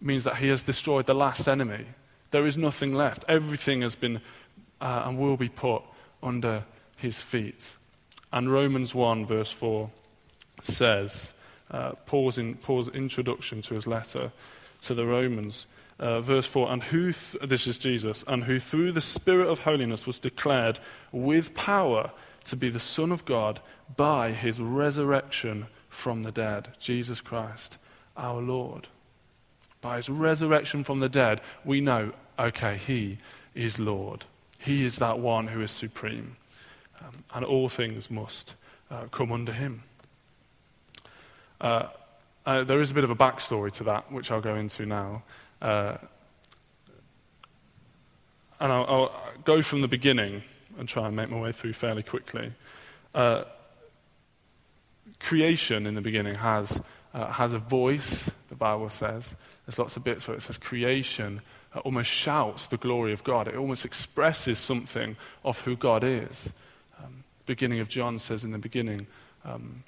means 0.00 0.24
that 0.24 0.36
he 0.36 0.48
has 0.48 0.62
destroyed 0.62 1.06
the 1.06 1.14
last 1.14 1.48
enemy. 1.48 1.86
There 2.36 2.46
is 2.46 2.58
nothing 2.58 2.92
left. 2.92 3.24
Everything 3.30 3.80
has 3.80 3.96
been 3.96 4.20
uh, 4.78 5.04
and 5.06 5.16
will 5.18 5.38
be 5.38 5.48
put 5.48 5.82
under 6.22 6.64
his 6.94 7.18
feet. 7.18 7.74
And 8.30 8.52
Romans 8.52 8.94
1, 8.94 9.24
verse 9.24 9.50
4 9.50 9.90
says, 10.62 11.32
uh, 11.70 11.92
Paul's, 12.04 12.36
in, 12.36 12.56
Paul's 12.56 12.90
introduction 12.90 13.62
to 13.62 13.74
his 13.74 13.86
letter 13.86 14.32
to 14.82 14.92
the 14.92 15.06
Romans, 15.06 15.66
uh, 15.98 16.20
verse 16.20 16.44
4 16.44 16.70
and 16.72 16.82
who 16.82 17.14
th- 17.14 17.48
this 17.48 17.66
is 17.66 17.78
jesus 17.78 18.22
and 18.28 18.44
who 18.44 18.60
through 18.60 18.92
the 18.92 19.00
spirit 19.00 19.48
of 19.48 19.60
holiness 19.60 20.06
was 20.06 20.18
declared 20.18 20.78
with 21.12 21.54
power 21.54 22.10
to 22.44 22.54
be 22.54 22.68
the 22.68 22.78
son 22.78 23.10
of 23.10 23.24
god 23.24 23.62
by 23.96 24.30
his 24.30 24.60
resurrection 24.60 25.68
from 25.88 26.22
the 26.22 26.32
dead 26.32 26.68
jesus 26.78 27.22
christ 27.22 27.78
our 28.14 28.42
lord 28.42 28.88
by 29.86 29.96
his 29.98 30.08
resurrection 30.08 30.82
from 30.82 30.98
the 30.98 31.08
dead, 31.08 31.40
we 31.64 31.80
know, 31.80 32.12
okay, 32.38 32.76
he 32.76 33.18
is 33.54 33.78
Lord. 33.78 34.24
He 34.58 34.84
is 34.84 34.98
that 34.98 35.18
one 35.18 35.48
who 35.48 35.60
is 35.62 35.70
supreme. 35.70 36.36
Um, 37.00 37.24
and 37.34 37.44
all 37.44 37.68
things 37.68 38.10
must 38.10 38.54
uh, 38.90 39.06
come 39.10 39.32
under 39.32 39.52
him. 39.52 39.82
Uh, 41.60 41.88
uh, 42.44 42.64
there 42.64 42.80
is 42.80 42.90
a 42.90 42.94
bit 42.94 43.04
of 43.04 43.10
a 43.10 43.16
backstory 43.16 43.72
to 43.72 43.84
that, 43.84 44.10
which 44.12 44.30
I'll 44.30 44.40
go 44.40 44.54
into 44.54 44.86
now. 44.86 45.22
Uh, 45.60 45.96
and 48.60 48.72
I'll, 48.72 48.86
I'll, 48.86 49.22
go 49.44 49.62
from 49.62 49.80
the 49.80 49.88
beginning 49.88 50.42
and 50.76 50.88
try 50.88 51.06
and 51.06 51.14
make 51.14 51.30
my 51.30 51.38
way 51.38 51.52
through 51.52 51.72
fairly 51.72 52.02
quickly. 52.02 52.52
Uh, 53.14 53.44
creation 55.20 55.86
in 55.86 55.94
the 55.94 56.00
beginning 56.00 56.34
has, 56.34 56.80
uh, 57.14 57.26
has 57.26 57.52
a 57.52 57.58
voice, 57.58 58.28
the 58.48 58.56
Bible 58.56 58.88
says. 58.88 59.36
There's 59.64 59.78
lots 59.78 59.96
of 59.96 60.02
bits 60.02 60.26
where 60.26 60.36
it 60.36 60.40
says 60.40 60.58
creation 60.58 61.42
almost 61.74 62.10
shouts 62.10 62.66
the 62.66 62.76
glory 62.76 63.12
of 63.12 63.22
God. 63.24 63.48
It 63.48 63.56
almost 63.56 63.84
expresses 63.84 64.58
something 64.58 65.16
of 65.44 65.60
who 65.60 65.76
God 65.76 66.04
is. 66.04 66.52
Um, 67.02 67.24
beginning 67.44 67.80
of 67.80 67.88
John 67.88 68.18
says, 68.18 68.44
in 68.44 68.52
the 68.52 68.58
beginning, 68.58 69.06
um, 69.44 69.82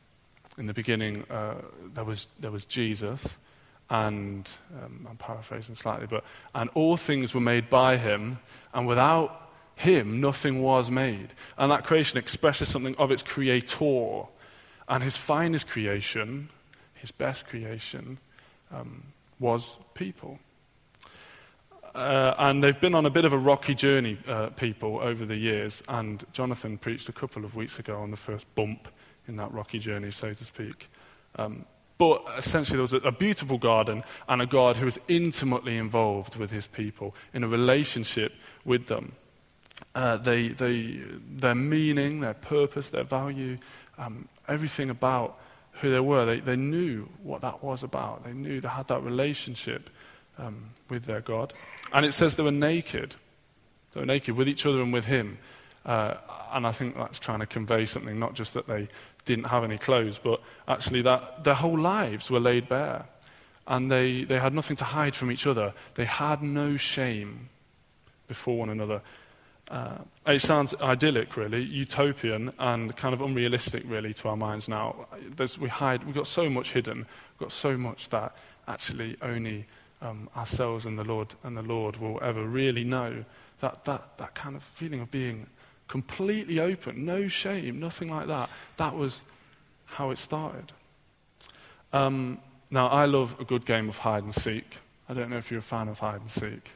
in 0.59 0.67
the 0.67 0.75
beginning, 0.75 1.25
uh, 1.31 1.55
there, 1.95 2.05
was, 2.05 2.27
there 2.39 2.51
was 2.51 2.65
Jesus, 2.65 3.37
and 3.91 4.51
um, 4.83 5.07
I'm 5.09 5.17
paraphrasing 5.17 5.75
slightly, 5.75 6.07
but 6.07 6.25
and 6.55 6.69
all 6.75 6.97
things 6.97 7.33
were 7.33 7.41
made 7.41 7.71
by 7.71 7.97
him, 7.97 8.39
and 8.75 8.87
without 8.87 9.51
him 9.77 10.21
nothing 10.21 10.61
was 10.61 10.91
made. 10.91 11.33
And 11.57 11.71
that 11.73 11.85
creation 11.85 12.19
expresses 12.19 12.69
something 12.69 12.97
of 12.97 13.11
its 13.11 13.23
creator, 13.23 14.25
and 14.89 15.03
his 15.03 15.17
finest 15.17 15.69
creation, 15.69 16.51
his 16.95 17.13
best 17.13 17.47
creation, 17.47 18.19
um, 18.73 19.05
was 19.39 19.79
people. 19.95 20.39
Uh, 21.99 22.33
and 22.39 22.63
they've 22.63 22.81
been 22.81 22.95
on 22.95 23.07
a 23.07 23.11
bit 23.11 23.25
of 23.25 23.33
a 23.33 23.39
rocky 23.39 23.75
journey, 23.75 24.17
uh, 24.29 24.51
people, 24.51 25.01
over 25.01 25.27
the 25.27 25.35
years. 25.35 25.83
And 25.89 26.25
Jonathan 26.33 26.79
preached 26.79 27.09
a 27.09 27.13
couple 27.13 27.45
of 27.45 27.57
weeks 27.57 27.81
ago 27.81 27.99
on 27.99 28.13
the 28.13 28.17
first 28.17 28.47
bump 28.55 28.87
in 29.27 29.35
that 29.37 29.53
rocky 29.53 29.81
journey, 29.81 30.13
so 30.13 30.33
to 30.33 30.45
speak. 30.45 30.89
Um, 31.35 31.65
but 31.99 32.23
essentially, 32.37 32.77
there 32.77 32.83
was 32.83 32.93
a, 32.93 32.99
a, 32.99 33.11
beautiful 33.11 33.59
garden 33.59 34.05
and 34.29 34.41
a 34.41 34.47
God 34.47 34.77
who 34.77 34.85
was 34.85 34.97
intimately 35.09 35.77
involved 35.77 36.37
with 36.37 36.53
his 36.53 36.69
people 36.69 37.17
in 37.35 37.43
a 37.43 37.49
relationship 37.49 38.33
with 38.65 38.87
them. 38.87 39.17
Uh, 39.97 40.19
they, 40.19 40.49
they, 40.49 41.01
their 41.29 41.57
meaning, 41.57 42.21
their 42.21 42.35
purpose, 42.35 42.91
their 42.91 43.03
value, 43.03 43.59
um, 43.99 44.29
everything 44.47 44.89
about 44.89 45.41
who 45.81 45.91
they 45.91 46.01
were, 46.01 46.25
they, 46.25 46.39
they 46.39 46.57
knew 46.57 47.09
what 47.25 47.41
that 47.41 47.65
was 47.65 47.83
about. 47.83 48.23
They 48.25 48.33
knew 48.33 48.61
they 48.61 48.69
had 48.69 48.87
that 48.87 49.03
relationship 49.03 49.91
um, 50.39 50.71
with 50.89 51.05
their 51.05 51.21
God. 51.21 51.53
And 51.93 52.07
it 52.07 52.13
says 52.13 52.37
they 52.37 52.43
were 52.43 52.51
naked. 52.51 53.17
They 53.93 54.01
were 54.01 54.07
naked 54.07 54.37
with 54.37 54.49
each 54.49 54.67
other 54.67 54.81
and 54.81 54.93
with 54.93 55.07
Him. 55.07 55.39
Uh, 55.85 56.15
and 56.53 56.67
I 56.67 56.73
think 56.73 56.97
that's 56.97 57.19
trying 57.19 57.41
to 57.41 57.47
convey 57.47 57.87
something, 57.87 58.19
not 58.19 58.35
just 58.35 58.55
that 58.55 58.67
they 58.67 58.89
didn't 59.25 59.47
have 59.47 59.65
any 59.65 59.79
clothes, 59.79 60.19
but 60.19 60.41
actually 60.67 61.03
that 61.03 61.45
their 61.45 61.55
whole 61.55 61.79
lives 61.79 62.31
were 62.31 62.41
laid 62.41 62.69
bare. 62.69 63.07
And 63.67 63.91
they, 63.91 64.25
they 64.25 64.39
had 64.39 64.55
nothing 64.55 64.77
to 64.77 64.85
hide 64.85 65.15
from 65.15 65.31
each 65.31 65.47
other. 65.47 65.75
They 65.95 66.07
had 66.07 66.43
no 66.43 66.77
shame 66.77 67.51
before 68.27 68.59
one 68.59 68.71
another. 68.71 69.03
Uh, 69.71 69.99
it 70.27 70.41
sounds 70.41 70.75
idyllic, 70.81 71.37
really, 71.37 71.63
utopian, 71.63 72.51
and 72.59 72.97
kind 72.97 73.13
of 73.13 73.21
unrealistic, 73.21 73.83
really, 73.87 74.15
to 74.15 74.29
our 74.29 74.37
minds 74.37 74.69
now. 74.69 75.07
There's, 75.37 75.59
we 75.59 75.69
hide, 75.69 76.05
we've 76.05 76.15
got 76.15 76.27
so 76.27 76.49
much 76.49 76.73
hidden, 76.73 76.99
we've 76.99 77.39
got 77.39 77.53
so 77.53 77.77
much 77.77 78.09
that 78.09 78.35
actually 78.67 79.17
only 79.21 79.67
um, 80.01 80.29
ourselves 80.37 80.87
and 80.87 80.99
the 80.99 81.05
Lord 81.05 81.35
and 81.43 81.57
the 81.57 81.63
Lord 81.63 81.97
will 81.97 82.19
ever 82.23 82.45
really 82.45 82.85
know. 82.85 83.25
That, 83.61 83.85
that, 83.85 84.19
that 84.19 84.35
kind 84.35 84.55
of 84.55 84.63
feeling 84.63 85.01
of 85.01 85.11
being 85.11 85.47
completely 85.89 86.61
open, 86.61 87.05
no 87.05 87.29
shame, 87.29 87.81
nothing 87.81 88.11
like 88.11 88.29
that. 88.29 88.51
That 88.77 88.95
was 88.95 89.23
how 89.85 90.11
it 90.11 90.19
started. 90.19 90.73
Um, 91.93 92.39
now, 92.71 92.89
I 92.89 93.07
love 93.07 93.35
a 93.41 93.45
good 93.45 93.65
game 93.65 93.89
of 93.89 93.99
hide 93.99 94.23
and 94.23 94.35
seek. 94.35 94.77
I 95.09 95.15
don't 95.15 95.31
know 95.31 95.39
if 95.39 95.51
you're 95.51 95.61
a 95.61 95.63
fan 95.63 95.89
of 95.89 95.99
hide 95.99 96.21
and 96.21 96.31
seek. 96.31 96.71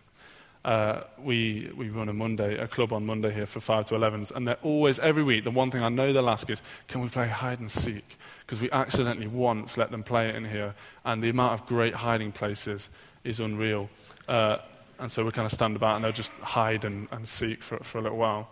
Uh, 0.64 1.02
we, 1.18 1.70
we 1.76 1.88
run 1.88 2.08
a 2.08 2.12
Monday, 2.12 2.56
a 2.56 2.68
club 2.68 2.92
on 2.92 3.04
Monday 3.04 3.32
here 3.32 3.46
for 3.46 3.58
5 3.58 3.86
to 3.86 3.94
11s, 3.94 4.30
and 4.30 4.46
they're 4.46 4.58
always, 4.62 4.98
every 5.00 5.24
week, 5.24 5.42
the 5.42 5.50
one 5.50 5.70
thing 5.70 5.82
I 5.82 5.88
know 5.88 6.12
they'll 6.12 6.30
ask 6.30 6.48
is, 6.50 6.62
can 6.86 7.00
we 7.00 7.08
play 7.08 7.26
hide 7.26 7.58
and 7.58 7.70
seek? 7.70 8.16
Because 8.46 8.60
we 8.60 8.70
accidentally 8.70 9.26
once 9.26 9.76
let 9.76 9.90
them 9.90 10.04
play 10.04 10.28
it 10.28 10.36
in 10.36 10.44
here, 10.44 10.74
and 11.04 11.22
the 11.22 11.30
amount 11.30 11.54
of 11.54 11.66
great 11.66 11.94
hiding 11.94 12.30
places 12.30 12.90
is 13.24 13.40
unreal. 13.40 13.90
Uh, 14.28 14.58
and 14.98 15.10
so 15.10 15.24
we 15.24 15.32
kind 15.32 15.46
of 15.46 15.52
stand 15.52 15.74
about 15.74 15.96
and 15.96 16.04
they'll 16.04 16.12
just 16.12 16.30
hide 16.40 16.84
and, 16.84 17.08
and 17.10 17.26
seek 17.26 17.62
for, 17.62 17.78
for 17.78 17.98
a 17.98 18.02
little 18.02 18.18
while. 18.18 18.48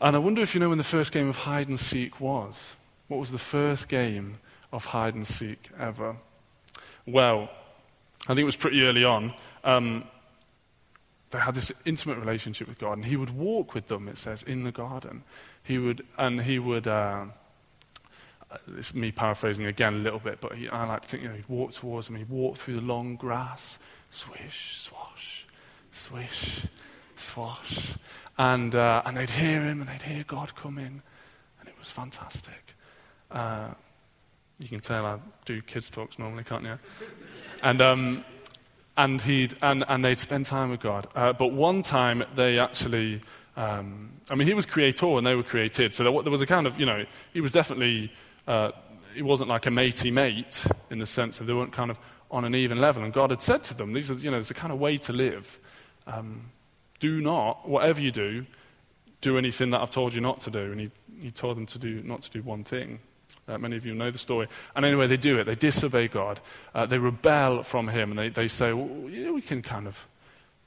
And 0.00 0.16
I 0.16 0.18
wonder 0.18 0.42
if 0.42 0.54
you 0.54 0.60
know 0.60 0.70
when 0.70 0.78
the 0.78 0.84
first 0.84 1.12
game 1.12 1.28
of 1.28 1.36
hide 1.36 1.68
and 1.68 1.78
seek 1.78 2.20
was. 2.20 2.74
What 3.08 3.20
was 3.20 3.30
the 3.30 3.38
first 3.38 3.88
game 3.88 4.38
of 4.72 4.86
hide 4.86 5.14
and 5.14 5.26
seek 5.26 5.70
ever? 5.78 6.16
Well, 7.06 7.48
I 8.24 8.28
think 8.28 8.40
it 8.40 8.44
was 8.44 8.56
pretty 8.56 8.82
early 8.82 9.04
on. 9.04 9.32
Um, 9.62 10.04
they 11.36 11.42
had 11.42 11.54
this 11.54 11.70
intimate 11.84 12.18
relationship 12.18 12.68
with 12.68 12.78
God, 12.78 12.92
and 12.92 13.04
He 13.04 13.16
would 13.16 13.30
walk 13.30 13.74
with 13.74 13.88
them, 13.88 14.08
it 14.08 14.18
says, 14.18 14.42
in 14.42 14.64
the 14.64 14.72
garden. 14.72 15.22
He 15.62 15.78
would, 15.78 16.04
and 16.18 16.40
He 16.40 16.58
would, 16.58 16.86
uh, 16.86 17.26
me 18.94 19.12
paraphrasing 19.12 19.66
again 19.66 19.94
a 19.94 19.98
little 19.98 20.18
bit, 20.18 20.40
but 20.40 20.54
he, 20.54 20.68
I 20.70 20.86
like 20.86 21.02
to 21.02 21.08
think, 21.08 21.22
you 21.22 21.28
know, 21.28 21.34
he'd 21.34 21.48
walk 21.48 21.72
towards 21.72 22.06
them, 22.06 22.16
he'd 22.16 22.28
walk 22.28 22.56
through 22.56 22.74
the 22.74 22.80
long 22.80 23.16
grass, 23.16 23.78
swish, 24.10 24.78
swash, 24.80 25.46
swish, 25.92 26.66
swash. 27.16 27.96
And, 28.38 28.74
uh, 28.74 29.02
and 29.04 29.16
they'd 29.16 29.30
hear 29.30 29.64
him 29.64 29.80
and 29.80 29.88
they'd 29.88 30.02
hear 30.02 30.24
God 30.26 30.54
coming. 30.54 31.02
And 31.60 31.68
it 31.68 31.74
was 31.78 31.90
fantastic. 31.90 32.74
Uh, 33.30 33.68
you 34.58 34.68
can 34.68 34.80
tell 34.80 35.04
I 35.04 35.18
do 35.44 35.60
kids' 35.62 35.90
talks 35.90 36.18
normally, 36.18 36.44
can't 36.44 36.64
you? 36.64 36.78
And, 37.62 37.80
um, 37.80 38.24
and, 38.96 39.20
he'd, 39.20 39.54
and, 39.62 39.84
and 39.88 40.04
they'd 40.04 40.18
spend 40.18 40.46
time 40.46 40.70
with 40.70 40.80
God. 40.80 41.06
Uh, 41.14 41.32
but 41.32 41.52
one 41.52 41.82
time 41.82 42.24
they 42.34 42.58
actually, 42.58 43.20
um, 43.56 44.10
I 44.30 44.34
mean, 44.34 44.48
he 44.48 44.54
was 44.54 44.66
creator 44.66 45.06
and 45.06 45.26
they 45.26 45.34
were 45.34 45.42
created. 45.42 45.92
So 45.92 46.02
there, 46.02 46.12
was 46.12 46.40
a 46.40 46.46
kind 46.46 46.66
of, 46.66 46.78
you 46.80 46.86
know, 46.86 47.04
he 47.32 47.40
was 47.40 47.52
definitely, 47.52 48.12
uh, 48.46 48.72
he 49.14 49.22
wasn't 49.22 49.48
like 49.48 49.66
a 49.66 49.70
matey 49.70 50.10
mate 50.10 50.66
in 50.90 50.98
the 50.98 51.06
sense 51.06 51.40
of 51.40 51.46
they 51.46 51.52
weren't 51.52 51.72
kind 51.72 51.90
of 51.90 51.98
on 52.30 52.44
an 52.44 52.54
even 52.54 52.80
level. 52.80 53.04
And 53.04 53.12
God 53.12 53.30
had 53.30 53.42
said 53.42 53.64
to 53.64 53.74
them, 53.74 53.92
these 53.92 54.10
are, 54.10 54.14
you 54.14 54.30
know, 54.30 54.36
there's 54.36 54.50
a 54.50 54.54
kind 54.54 54.72
of 54.72 54.78
way 54.78 54.98
to 54.98 55.12
live. 55.12 55.58
Um, 56.06 56.50
do 56.98 57.20
not, 57.20 57.68
whatever 57.68 58.00
you 58.00 58.10
do, 58.10 58.46
do 59.20 59.38
anything 59.38 59.70
that 59.70 59.80
I've 59.80 59.90
told 59.90 60.14
you 60.14 60.20
not 60.20 60.40
to 60.42 60.50
do. 60.50 60.72
And 60.72 60.80
he, 60.80 60.90
he 61.20 61.30
told 61.30 61.56
them 61.56 61.66
to 61.66 61.78
do, 61.78 62.02
not 62.02 62.22
to 62.22 62.30
do 62.30 62.42
one 62.42 62.64
thing. 62.64 63.00
Uh, 63.48 63.58
many 63.58 63.76
of 63.76 63.86
you 63.86 63.94
know 63.94 64.10
the 64.10 64.18
story. 64.18 64.48
And 64.74 64.84
anyway, 64.84 65.06
they 65.06 65.16
do 65.16 65.38
it. 65.38 65.44
They 65.44 65.54
disobey 65.54 66.08
God. 66.08 66.40
Uh, 66.74 66.86
they 66.86 66.98
rebel 66.98 67.62
from 67.62 67.88
Him. 67.88 68.10
And 68.10 68.18
they, 68.18 68.28
they 68.28 68.48
say, 68.48 68.72
well, 68.72 69.08
yeah, 69.08 69.30
we 69.30 69.40
can 69.40 69.62
kind 69.62 69.86
of, 69.86 70.06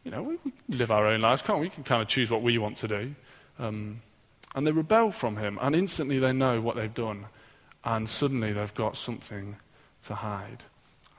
you 0.04 0.12
know, 0.12 0.24
we, 0.24 0.38
we 0.44 0.78
live 0.78 0.90
our 0.92 1.08
own 1.08 1.20
lives, 1.20 1.42
can't 1.42 1.60
we? 1.60 1.66
We 1.66 1.72
can 1.72 1.84
kind 1.84 2.02
of 2.02 2.08
choose 2.08 2.32
what 2.32 2.42
we 2.42 2.58
want 2.58 2.78
to 2.78 2.88
do. 2.88 3.16
Um, 3.58 4.00
and 4.56 4.66
they 4.66 4.72
rebel 4.72 5.12
from 5.12 5.38
Him. 5.38 5.60
And 5.62 5.76
instantly 5.76 6.20
they 6.20 6.32
know 6.32 6.62
what 6.62 6.78
they've 6.78 6.94
done. 6.94 7.26
And 7.84 8.08
suddenly 8.08 8.54
they've 8.54 8.74
got 8.74 8.96
something 8.96 9.58
to 10.06 10.16
hide. 10.16 10.64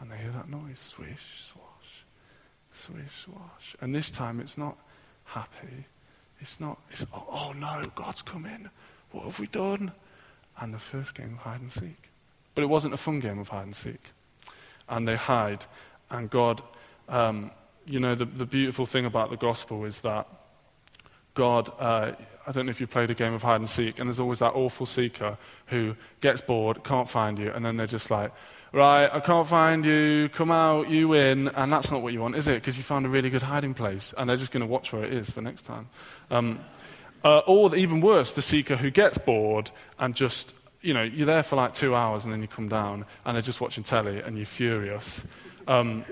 And 0.00 0.11
they 0.11 0.17
hear 0.17 0.31
that 0.31 0.49
noise 0.49 0.79
swish, 0.79 1.52
swash, 1.52 2.05
swish, 2.73 3.25
swash. 3.25 3.76
And 3.83 3.95
this 3.95 4.11
time 4.11 4.40
it's 4.40 4.57
not 4.57 4.79
happy. 5.25 5.85
It's 6.40 6.59
not, 6.59 6.79
it's, 6.90 7.05
oh, 7.12 7.26
oh 7.31 7.52
no, 7.52 7.83
God's 7.95 8.23
come 8.23 8.47
in. 8.47 8.71
What 9.12 9.25
have 9.25 9.38
we 9.38 9.47
done? 9.47 9.93
And 10.61 10.75
the 10.75 10.79
first 10.79 11.14
game 11.14 11.35
of 11.35 11.38
hide 11.38 11.61
and 11.61 11.73
seek. 11.73 12.11
But 12.55 12.62
it 12.62 12.67
wasn't 12.67 12.95
a 12.95 12.99
fun 12.99 13.21
game 13.21 13.38
of 13.38 13.49
hide 13.49 13.67
and 13.67 13.76
seek. 13.76 14.00
And 14.88 15.09
they 15.09 15.17
hide. 15.17 15.64
And 16.11 16.29
God, 16.29 16.62
um, 17.09 17.50
you 17.87 18.00
know, 18.00 18.14
the, 18.14 18.25
the 18.25 18.47
beautiful 18.47 18.87
thing 18.87 19.07
about 19.07 19.31
the 19.31 19.37
gospel 19.37 19.85
is 19.85 20.00
that 20.00 20.26
God, 21.35 21.71
uh, 21.79 22.12
I 22.47 22.52
don't 22.52 22.67
know 22.67 22.71
if 22.71 22.81
you've 22.81 22.90
played 22.90 23.11
a 23.11 23.14
game 23.14 23.33
of 23.33 23.43
hide 23.43 23.61
and 23.61 23.69
seek, 23.69 23.99
and 23.99 24.09
there's 24.09 24.21
always 24.21 24.40
that 24.40 24.52
awful 24.55 24.85
seeker 24.85 25.38
who 25.67 25.97
gets 26.21 26.40
bored, 26.40 26.83
can't 26.85 27.09
find 27.09 27.38
you, 27.38 27.50
and 27.52 27.64
then 27.64 27.76
they're 27.76 27.87
just 27.87 28.11
like, 28.11 28.33
right, 28.73 29.09
I 29.12 29.21
can't 29.21 29.47
find 29.47 29.85
you, 29.85 30.29
come 30.29 30.50
out, 30.50 30.88
you 30.90 31.09
win. 31.09 31.49
And 31.49 31.73
that's 31.73 31.90
not 31.90 32.02
what 32.02 32.12
you 32.12 32.21
want, 32.21 32.37
is 32.37 32.49
it? 32.49 32.55
Because 32.55 32.76
you 32.76 32.83
found 32.83 33.07
a 33.07 33.09
really 33.09 33.31
good 33.31 33.43
hiding 33.43 33.75
place. 33.75 34.14
And 34.17 34.29
they're 34.29 34.37
just 34.37 34.52
going 34.52 34.61
to 34.61 34.67
watch 34.67 34.93
where 34.93 35.05
it 35.05 35.12
is 35.12 35.31
for 35.31 35.40
next 35.40 35.62
time. 35.62 35.88
Um, 36.31 36.61
uh, 37.24 37.38
or 37.46 37.74
even 37.76 38.00
worse, 38.00 38.32
the 38.32 38.42
seeker 38.42 38.76
who 38.76 38.90
gets 38.90 39.18
bored 39.18 39.70
and 39.98 40.14
just, 40.14 40.54
you 40.80 40.94
know, 40.94 41.02
you're 41.02 41.26
there 41.26 41.42
for 41.42 41.56
like 41.56 41.74
two 41.74 41.94
hours 41.94 42.24
and 42.24 42.32
then 42.32 42.40
you 42.40 42.48
come 42.48 42.68
down 42.68 43.04
and 43.24 43.34
they're 43.34 43.42
just 43.42 43.60
watching 43.60 43.84
telly 43.84 44.20
and 44.20 44.36
you're 44.36 44.46
furious. 44.46 45.22
Um, 45.66 46.04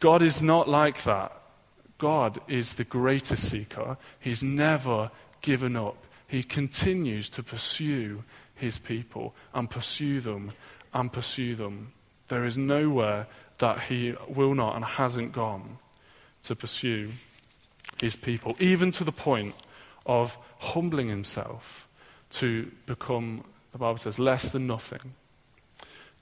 God 0.00 0.22
is 0.22 0.42
not 0.42 0.68
like 0.68 1.04
that. 1.04 1.32
God 1.98 2.40
is 2.48 2.74
the 2.74 2.84
greatest 2.84 3.48
seeker. 3.48 3.96
He's 4.18 4.42
never 4.42 5.10
given 5.40 5.76
up. 5.76 5.96
He 6.26 6.42
continues 6.42 7.28
to 7.30 7.42
pursue 7.42 8.24
his 8.54 8.78
people 8.78 9.34
and 9.54 9.70
pursue 9.70 10.20
them 10.20 10.52
and 10.92 11.12
pursue 11.12 11.54
them. 11.54 11.92
There 12.28 12.44
is 12.44 12.58
nowhere 12.58 13.26
that 13.58 13.80
he 13.82 14.14
will 14.28 14.54
not 14.54 14.74
and 14.74 14.84
hasn't 14.84 15.32
gone 15.32 15.78
to 16.44 16.56
pursue 16.56 17.12
his 18.00 18.16
people, 18.16 18.56
even 18.58 18.90
to 18.92 19.04
the 19.04 19.12
point 19.12 19.54
of 20.06 20.38
humbling 20.58 21.08
himself 21.08 21.88
to 22.30 22.70
become, 22.86 23.44
the 23.72 23.78
Bible 23.78 23.98
says, 23.98 24.18
less 24.18 24.50
than 24.50 24.66
nothing, 24.66 25.14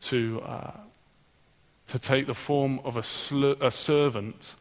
to, 0.00 0.40
uh, 0.42 0.72
to 1.87 1.99
take 1.99 2.26
the 2.26 2.34
form 2.34 2.80
of 2.84 2.96
a, 2.96 3.02
sl- 3.02 3.52
a 3.60 3.70
servant 3.70 4.54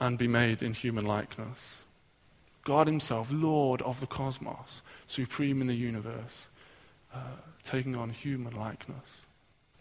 and 0.00 0.18
be 0.18 0.28
made 0.28 0.62
in 0.62 0.74
human 0.74 1.04
likeness. 1.04 1.76
God 2.64 2.86
Himself, 2.86 3.28
Lord 3.32 3.80
of 3.82 4.00
the 4.00 4.06
cosmos, 4.06 4.82
supreme 5.06 5.60
in 5.60 5.66
the 5.66 5.74
universe, 5.74 6.48
uh, 7.14 7.18
taking 7.64 7.96
on 7.96 8.10
human 8.10 8.54
likeness. 8.54 9.22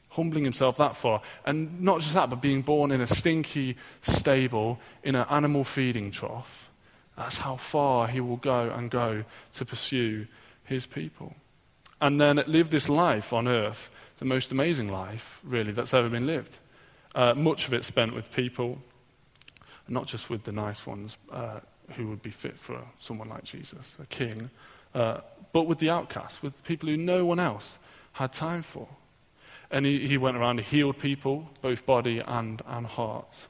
Humbling 0.10 0.46
himself 0.46 0.78
that 0.78 0.96
far. 0.96 1.22
And 1.46 1.82
not 1.82 2.00
just 2.00 2.14
that, 2.14 2.30
but 2.30 2.42
being 2.42 2.62
born 2.62 2.92
in 2.92 3.02
a 3.02 3.08
stinky 3.08 3.76
stable 4.02 4.80
in 5.04 5.16
an 5.16 5.26
animal 5.30 5.64
feeding 5.64 6.12
trough. 6.12 6.67
That's 7.18 7.40
how 7.40 7.58
far 7.58 8.08
he 8.08 8.22
will 8.22 8.38
go 8.38 8.70
and 8.70 8.90
go 8.90 9.26
to 9.54 9.66
pursue 9.66 10.28
his 10.64 10.86
people. 10.86 11.36
And 12.00 12.22
then 12.22 12.42
live 12.46 12.70
this 12.70 12.90
life 12.90 13.34
on 13.34 13.48
earth, 13.48 13.90
the 14.18 14.26
most 14.26 14.52
amazing 14.52 14.90
life, 14.90 15.42
really, 15.44 15.72
that's 15.72 15.94
ever 15.96 16.10
been 16.10 16.28
lived. 16.28 16.60
Uh, 17.16 17.34
much 17.34 17.66
of 17.68 17.74
it 17.74 17.84
spent 17.84 18.14
with 18.14 18.32
people, 18.32 18.78
not 19.88 20.06
just 20.06 20.30
with 20.30 20.44
the 20.44 20.52
nice 20.52 20.86
ones 20.86 21.18
uh, 21.32 21.60
who 21.96 22.08
would 22.08 22.22
be 22.22 22.30
fit 22.30 22.60
for 22.60 22.80
someone 23.00 23.30
like 23.30 23.44
Jesus, 23.44 23.96
a 24.00 24.06
king, 24.06 24.52
uh, 24.94 25.22
but 25.54 25.64
with 25.64 25.80
the 25.80 25.90
outcasts, 25.90 26.44
with 26.44 26.64
people 26.64 26.88
who 26.88 26.98
no 26.98 27.26
one 27.26 27.40
else 27.40 27.80
had 28.14 28.32
time 28.32 28.62
for. 28.62 28.88
And 29.72 29.86
he, 29.86 30.08
he 30.08 30.18
went 30.18 30.38
around, 30.38 30.60
he 30.60 30.78
healed 30.78 31.00
people, 31.00 31.50
both 31.64 31.86
body 31.86 32.20
and, 32.20 32.62
and 32.68 32.86
heart. 32.86 33.48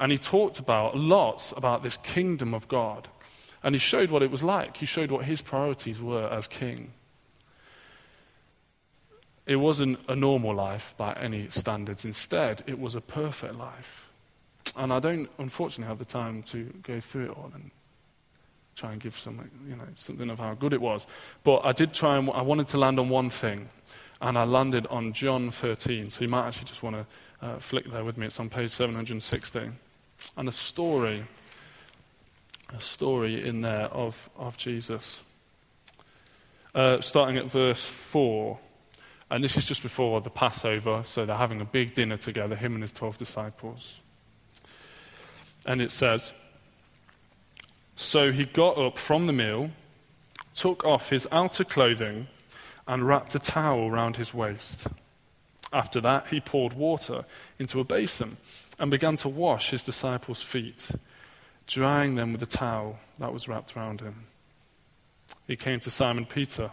And 0.00 0.10
he 0.10 0.18
talked 0.18 0.58
about 0.58 0.96
lots 0.96 1.52
about 1.56 1.82
this 1.82 1.98
kingdom 1.98 2.54
of 2.54 2.66
God 2.66 3.08
and 3.62 3.74
he 3.74 3.78
showed 3.78 4.10
what 4.10 4.22
it 4.22 4.30
was 4.30 4.42
like. 4.42 4.76
He 4.76 4.86
showed 4.86 5.10
what 5.10 5.24
his 5.24 5.40
priorities 5.40 6.00
were 6.00 6.28
as 6.28 6.46
king. 6.46 6.92
It 9.46 9.56
wasn't 9.56 9.98
a 10.08 10.14
normal 10.14 10.54
life 10.54 10.94
by 10.96 11.12
any 11.14 11.48
standards. 11.50 12.04
Instead, 12.04 12.62
it 12.66 12.78
was 12.78 12.94
a 12.94 13.00
perfect 13.00 13.56
life. 13.56 14.10
And 14.76 14.92
I 14.92 15.00
don't, 15.00 15.28
unfortunately, 15.38 15.88
have 15.88 15.98
the 15.98 16.04
time 16.04 16.42
to 16.44 16.64
go 16.82 17.00
through 17.00 17.26
it 17.26 17.30
all 17.30 17.50
and 17.54 17.70
try 18.76 18.92
and 18.92 19.00
give 19.00 19.18
some, 19.18 19.50
you 19.68 19.76
know, 19.76 19.88
something 19.96 20.30
of 20.30 20.38
how 20.38 20.54
good 20.54 20.72
it 20.72 20.80
was. 20.80 21.06
But 21.42 21.64
I 21.64 21.72
did 21.72 21.92
try 21.92 22.16
and 22.16 22.30
I 22.30 22.42
wanted 22.42 22.68
to 22.68 22.78
land 22.78 23.00
on 23.00 23.08
one 23.08 23.28
thing, 23.28 23.68
and 24.20 24.38
I 24.38 24.44
landed 24.44 24.86
on 24.86 25.12
John 25.12 25.50
13. 25.50 26.10
So 26.10 26.22
you 26.22 26.28
might 26.28 26.46
actually 26.46 26.66
just 26.66 26.82
want 26.82 26.96
to 26.96 27.46
uh, 27.46 27.58
flick 27.58 27.90
there 27.90 28.04
with 28.04 28.16
me. 28.16 28.26
It's 28.26 28.38
on 28.38 28.48
page 28.48 28.70
760. 28.70 29.70
And 30.36 30.48
a 30.48 30.52
story 30.52 31.24
a 32.76 32.80
story 32.80 33.46
in 33.46 33.62
there 33.62 33.86
of, 33.86 34.30
of 34.36 34.56
Jesus. 34.56 35.22
Uh, 36.74 37.00
starting 37.00 37.36
at 37.36 37.46
verse 37.46 37.84
4. 37.84 38.58
And 39.30 39.44
this 39.44 39.56
is 39.56 39.64
just 39.64 39.82
before 39.82 40.20
the 40.20 40.30
Passover, 40.30 41.02
so 41.04 41.24
they're 41.24 41.36
having 41.36 41.60
a 41.60 41.64
big 41.64 41.94
dinner 41.94 42.16
together, 42.16 42.56
him 42.56 42.74
and 42.74 42.82
his 42.82 42.92
12 42.92 43.16
disciples. 43.16 44.00
And 45.66 45.80
it 45.80 45.92
says 45.92 46.32
So 47.96 48.32
he 48.32 48.44
got 48.44 48.78
up 48.78 48.98
from 48.98 49.26
the 49.26 49.32
meal, 49.32 49.70
took 50.54 50.84
off 50.84 51.10
his 51.10 51.28
outer 51.30 51.64
clothing, 51.64 52.26
and 52.88 53.06
wrapped 53.06 53.34
a 53.34 53.38
towel 53.38 53.88
around 53.88 54.16
his 54.16 54.34
waist. 54.34 54.86
After 55.72 56.00
that, 56.00 56.28
he 56.28 56.40
poured 56.40 56.72
water 56.72 57.24
into 57.58 57.78
a 57.78 57.84
basin 57.84 58.36
and 58.80 58.90
began 58.90 59.16
to 59.16 59.28
wash 59.28 59.70
his 59.70 59.82
disciples' 59.82 60.42
feet 60.42 60.90
drying 61.70 62.16
them 62.16 62.32
with 62.32 62.40
the 62.40 62.46
towel 62.46 62.98
that 63.18 63.32
was 63.32 63.46
wrapped 63.46 63.76
around 63.76 64.00
him. 64.00 64.26
He 65.46 65.54
came 65.54 65.78
to 65.80 65.90
Simon 65.90 66.26
Peter, 66.26 66.72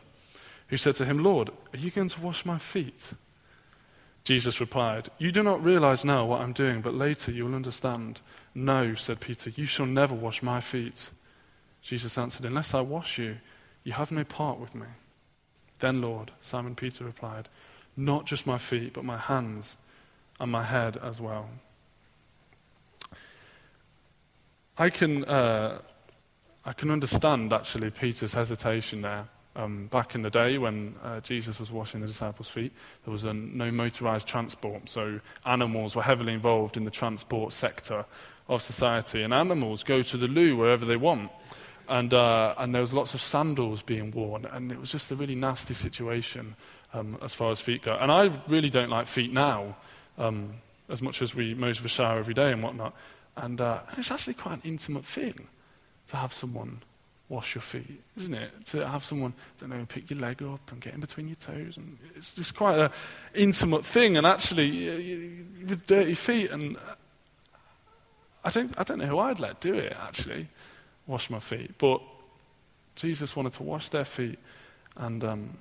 who 0.69 0.77
said 0.77 0.95
to 0.95 1.05
him, 1.05 1.23
Lord, 1.23 1.51
are 1.71 1.77
you 1.77 1.91
going 1.91 2.09
to 2.09 2.21
wash 2.21 2.45
my 2.45 2.57
feet? 2.57 3.13
Jesus 4.23 4.59
replied, 4.59 5.09
You 5.19 5.31
do 5.31 5.43
not 5.43 5.63
realize 5.63 6.03
now 6.03 6.25
what 6.25 6.41
I'm 6.41 6.51
doing, 6.51 6.81
but 6.81 6.95
later 6.95 7.31
you 7.31 7.45
will 7.45 7.53
understand. 7.53 8.21
No, 8.55 8.95
said 8.95 9.19
Peter, 9.19 9.51
you 9.51 9.65
shall 9.65 9.85
never 9.85 10.15
wash 10.15 10.41
my 10.41 10.59
feet. 10.59 11.11
Jesus 11.83 12.17
answered, 12.17 12.45
Unless 12.45 12.73
I 12.73 12.81
wash 12.81 13.19
you, 13.19 13.37
you 13.83 13.93
have 13.93 14.11
no 14.11 14.23
part 14.23 14.59
with 14.59 14.73
me. 14.73 14.87
Then, 15.77 16.01
Lord, 16.01 16.31
Simon 16.41 16.73
Peter 16.73 17.05
replied, 17.05 17.49
Not 17.95 18.25
just 18.25 18.47
my 18.47 18.57
feet, 18.57 18.93
but 18.93 19.05
my 19.05 19.17
hands 19.17 19.77
and 20.39 20.51
my 20.51 20.63
head 20.63 20.97
as 20.97 21.21
well. 21.21 21.49
I 24.79 24.91
can, 24.91 25.25
uh, 25.25 25.79
I 26.63 26.73
can 26.73 26.91
understand 26.91 27.51
actually 27.51 27.89
Peter's 27.89 28.33
hesitation 28.33 29.01
there. 29.01 29.27
Um, 29.55 29.87
back 29.87 30.13
in 30.13 30.21
the 30.21 30.29
day 30.29 30.59
when 30.59 30.93
uh, 31.03 31.19
Jesus 31.21 31.59
was 31.59 31.71
washing 31.71 32.01
the 32.01 32.05
disciples' 32.05 32.47
feet, 32.47 32.71
there 33.03 33.11
was 33.11 33.23
a, 33.23 33.33
no 33.33 33.71
motorized 33.71 34.27
transport, 34.27 34.87
so 34.87 35.19
animals 35.47 35.95
were 35.95 36.03
heavily 36.03 36.33
involved 36.33 36.77
in 36.77 36.85
the 36.85 36.91
transport 36.91 37.53
sector 37.53 38.05
of 38.47 38.61
society. 38.61 39.23
And 39.23 39.33
animals 39.33 39.83
go 39.83 40.03
to 40.03 40.17
the 40.17 40.27
loo 40.27 40.55
wherever 40.55 40.85
they 40.85 40.95
want. 40.95 41.31
And, 41.89 42.13
uh, 42.13 42.53
and 42.59 42.75
there 42.75 42.81
was 42.81 42.93
lots 42.93 43.15
of 43.15 43.21
sandals 43.21 43.81
being 43.81 44.11
worn, 44.11 44.45
and 44.45 44.71
it 44.71 44.79
was 44.79 44.91
just 44.91 45.09
a 45.09 45.15
really 45.15 45.35
nasty 45.35 45.73
situation 45.73 46.55
um, 46.93 47.17
as 47.23 47.33
far 47.33 47.49
as 47.49 47.59
feet 47.59 47.81
go. 47.81 47.97
And 47.99 48.11
I 48.11 48.29
really 48.47 48.69
don't 48.69 48.89
like 48.89 49.07
feet 49.07 49.33
now, 49.33 49.75
um, 50.19 50.53
as 50.87 51.01
much 51.01 51.23
as 51.23 51.33
we 51.33 51.55
most 51.55 51.79
of 51.79 51.85
us 51.85 51.91
shower 51.91 52.19
every 52.19 52.35
day 52.35 52.51
and 52.51 52.61
whatnot. 52.61 52.93
And, 53.37 53.61
uh, 53.61 53.79
it's 53.97 54.11
actually 54.11 54.33
quite 54.33 54.55
an 54.55 54.61
intimate 54.65 55.05
thing 55.05 55.47
to 56.07 56.17
have 56.17 56.33
someone 56.33 56.81
wash 57.29 57.55
your 57.55 57.61
feet, 57.61 58.01
isn't 58.15 58.33
it? 58.33 58.65
To 58.67 58.87
have 58.87 59.03
someone, 59.03 59.33
I 59.57 59.59
don't 59.59 59.69
know, 59.69 59.85
pick 59.87 60.09
your 60.09 60.19
leg 60.19 60.41
up 60.41 60.71
and 60.71 60.79
get 60.79 60.93
in 60.93 60.99
between 60.99 61.27
your 61.27 61.35
toes. 61.35 61.77
And 61.77 61.97
it's 62.15 62.33
just 62.33 62.55
quite 62.55 62.79
an 62.79 62.89
intimate 63.33 63.85
thing. 63.85 64.17
And 64.17 64.25
actually, 64.25 65.43
with 65.67 65.85
dirty 65.85 66.13
feet, 66.13 66.51
and 66.51 66.77
I 68.43 68.49
don't, 68.49 68.73
I 68.79 68.83
don't 68.83 68.99
know 68.99 69.05
who 69.05 69.19
I'd 69.19 69.39
let 69.39 69.59
do 69.59 69.73
it, 69.73 69.95
actually, 70.01 70.47
wash 71.05 71.29
my 71.29 71.39
feet. 71.39 71.77
But 71.77 72.01
Jesus 72.95 73.35
wanted 73.35 73.53
to 73.53 73.63
wash 73.63 73.89
their 73.89 74.05
feet. 74.05 74.39
And, 74.95 75.23
um, 75.23 75.57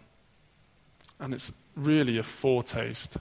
and 1.18 1.34
it's 1.34 1.52
really 1.74 2.16
a 2.16 2.22
foretaste 2.22 3.18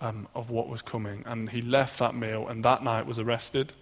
um, 0.00 0.26
of 0.34 0.50
what 0.50 0.68
was 0.68 0.82
coming. 0.82 1.22
And 1.24 1.48
he 1.48 1.62
left 1.62 2.00
that 2.00 2.14
meal 2.14 2.48
and 2.48 2.64
that 2.64 2.82
night 2.82 3.06
was 3.06 3.18
arrested 3.18 3.72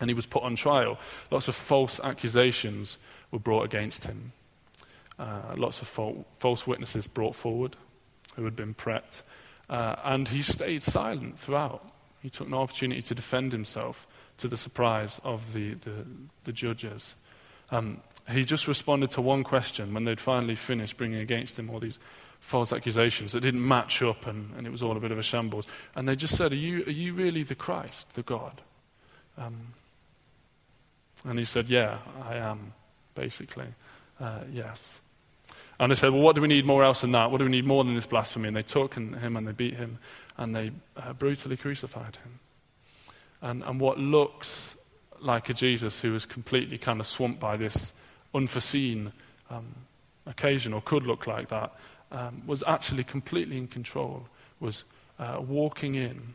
and 0.00 0.10
he 0.10 0.14
was 0.14 0.26
put 0.26 0.42
on 0.42 0.56
trial. 0.56 0.98
Lots 1.30 1.48
of 1.48 1.54
false 1.54 2.00
accusations 2.00 2.98
were 3.30 3.38
brought 3.38 3.64
against 3.64 4.04
him. 4.04 4.32
Uh, 5.18 5.54
lots 5.56 5.80
of 5.80 5.88
fal- 5.88 6.24
false 6.38 6.66
witnesses 6.66 7.06
brought 7.06 7.36
forward 7.36 7.76
who 8.36 8.44
had 8.44 8.56
been 8.56 8.74
prepped. 8.74 9.22
Uh, 9.70 9.96
and 10.04 10.28
he 10.28 10.42
stayed 10.42 10.82
silent 10.82 11.38
throughout. 11.38 11.84
He 12.20 12.30
took 12.30 12.48
no 12.48 12.58
opportunity 12.58 13.02
to 13.02 13.14
defend 13.14 13.52
himself 13.52 14.06
to 14.38 14.48
the 14.48 14.56
surprise 14.56 15.20
of 15.24 15.52
the, 15.52 15.74
the, 15.74 16.04
the 16.44 16.52
judges. 16.52 17.14
Um, 17.70 18.00
he 18.28 18.44
just 18.44 18.66
responded 18.66 19.10
to 19.10 19.20
one 19.20 19.44
question 19.44 19.94
when 19.94 20.04
they'd 20.04 20.20
finally 20.20 20.54
finished 20.54 20.96
bringing 20.96 21.20
against 21.20 21.58
him 21.58 21.70
all 21.70 21.80
these 21.80 21.98
false 22.40 22.72
accusations 22.72 23.32
that 23.32 23.40
didn't 23.40 23.66
match 23.66 24.02
up 24.02 24.26
and, 24.26 24.54
and 24.56 24.66
it 24.66 24.70
was 24.70 24.82
all 24.82 24.96
a 24.96 25.00
bit 25.00 25.12
of 25.12 25.18
a 25.18 25.22
shambles. 25.22 25.66
And 25.94 26.08
they 26.08 26.16
just 26.16 26.36
said, 26.36 26.52
Are 26.52 26.56
you, 26.56 26.84
are 26.86 26.90
you 26.90 27.14
really 27.14 27.42
the 27.42 27.54
Christ, 27.54 28.12
the 28.14 28.22
God? 28.22 28.60
Um, 29.38 29.74
and 31.24 31.38
he 31.38 31.44
said, 31.44 31.68
Yeah, 31.68 31.98
I 32.22 32.36
am, 32.36 32.72
basically. 33.14 33.66
Uh, 34.20 34.40
yes. 34.52 35.00
And 35.78 35.90
they 35.90 35.96
said, 35.96 36.12
Well, 36.12 36.22
what 36.22 36.36
do 36.36 36.42
we 36.42 36.48
need 36.48 36.66
more 36.66 36.84
else 36.84 37.00
than 37.00 37.12
that? 37.12 37.30
What 37.30 37.38
do 37.38 37.44
we 37.44 37.50
need 37.50 37.64
more 37.64 37.82
than 37.84 37.94
this 37.94 38.06
blasphemy? 38.06 38.48
And 38.48 38.56
they 38.56 38.62
took 38.62 38.94
him 38.94 39.36
and 39.36 39.46
they 39.46 39.52
beat 39.52 39.74
him 39.74 39.98
and 40.36 40.54
they 40.54 40.70
uh, 40.96 41.12
brutally 41.14 41.56
crucified 41.56 42.16
him. 42.16 42.40
And, 43.42 43.62
and 43.62 43.80
what 43.80 43.98
looks 43.98 44.76
like 45.20 45.48
a 45.48 45.54
Jesus 45.54 46.00
who 46.00 46.12
was 46.12 46.26
completely 46.26 46.78
kind 46.78 47.00
of 47.00 47.06
swamped 47.06 47.40
by 47.40 47.56
this 47.56 47.92
unforeseen 48.34 49.12
um, 49.50 49.74
occasion, 50.26 50.72
or 50.72 50.80
could 50.80 51.06
look 51.06 51.26
like 51.26 51.48
that, 51.48 51.72
um, 52.12 52.42
was 52.46 52.62
actually 52.66 53.04
completely 53.04 53.56
in 53.56 53.68
control, 53.68 54.28
was 54.60 54.84
uh, 55.18 55.38
walking 55.40 55.94
in 55.94 56.34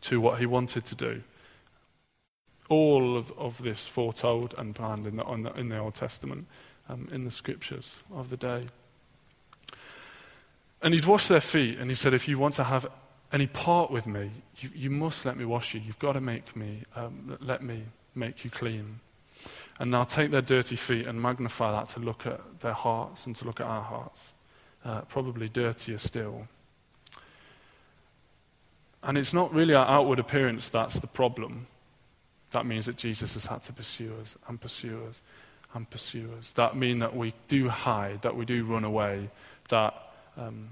to 0.00 0.20
what 0.20 0.38
he 0.38 0.46
wanted 0.46 0.84
to 0.84 0.94
do 0.94 1.22
all 2.68 3.16
of, 3.16 3.32
of 3.38 3.62
this 3.62 3.86
foretold 3.86 4.54
and 4.58 4.74
planned 4.74 5.06
in 5.06 5.16
the, 5.16 5.24
the, 5.24 5.52
in 5.58 5.68
the 5.68 5.78
Old 5.78 5.94
Testament, 5.94 6.46
um, 6.88 7.08
in 7.12 7.24
the 7.24 7.30
scriptures 7.30 7.96
of 8.14 8.30
the 8.30 8.36
day. 8.36 8.66
And 10.82 10.94
he'd 10.94 11.06
wash 11.06 11.28
their 11.28 11.40
feet, 11.40 11.78
and 11.78 11.90
he 11.90 11.94
said, 11.94 12.14
If 12.14 12.28
you 12.28 12.38
want 12.38 12.54
to 12.54 12.64
have 12.64 12.86
any 13.32 13.46
part 13.46 13.90
with 13.90 14.06
me, 14.06 14.30
you, 14.58 14.70
you 14.74 14.90
must 14.90 15.24
let 15.26 15.36
me 15.36 15.44
wash 15.44 15.74
you. 15.74 15.80
You've 15.80 15.98
got 15.98 16.12
to 16.12 16.20
make 16.20 16.54
me, 16.54 16.84
um, 16.94 17.36
let 17.40 17.62
me 17.62 17.84
make 18.14 18.44
you 18.44 18.50
clean. 18.50 19.00
And 19.80 19.90
now 19.90 20.04
take 20.04 20.30
their 20.30 20.42
dirty 20.42 20.76
feet 20.76 21.06
and 21.06 21.20
magnify 21.20 21.72
that 21.72 21.88
to 21.90 22.00
look 22.00 22.26
at 22.26 22.60
their 22.60 22.72
hearts 22.72 23.26
and 23.26 23.36
to 23.36 23.44
look 23.44 23.60
at 23.60 23.66
our 23.66 23.82
hearts. 23.82 24.34
Uh, 24.84 25.02
probably 25.02 25.48
dirtier 25.48 25.98
still. 25.98 26.46
and 29.02 29.16
it's 29.16 29.32
not 29.32 29.52
really 29.54 29.74
our 29.74 29.86
outward 29.86 30.18
appearance 30.18 30.68
that's 30.68 30.98
the 30.98 31.06
problem. 31.06 31.66
That 32.50 32.66
means 32.66 32.86
that 32.86 32.96
Jesus 32.96 33.34
has 33.34 33.46
had 33.46 33.62
to 33.64 33.72
pursue 33.72 34.12
us 34.20 34.36
and 34.48 34.60
pursue 34.60 35.04
us 35.08 35.20
and 35.74 35.88
pursue 35.88 36.30
us. 36.38 36.52
That 36.52 36.76
means 36.76 37.00
that 37.00 37.14
we 37.14 37.34
do 37.46 37.68
hide, 37.68 38.22
that 38.22 38.36
we 38.36 38.44
do 38.44 38.64
run 38.64 38.84
away, 38.84 39.28
that, 39.68 39.94
um, 40.36 40.70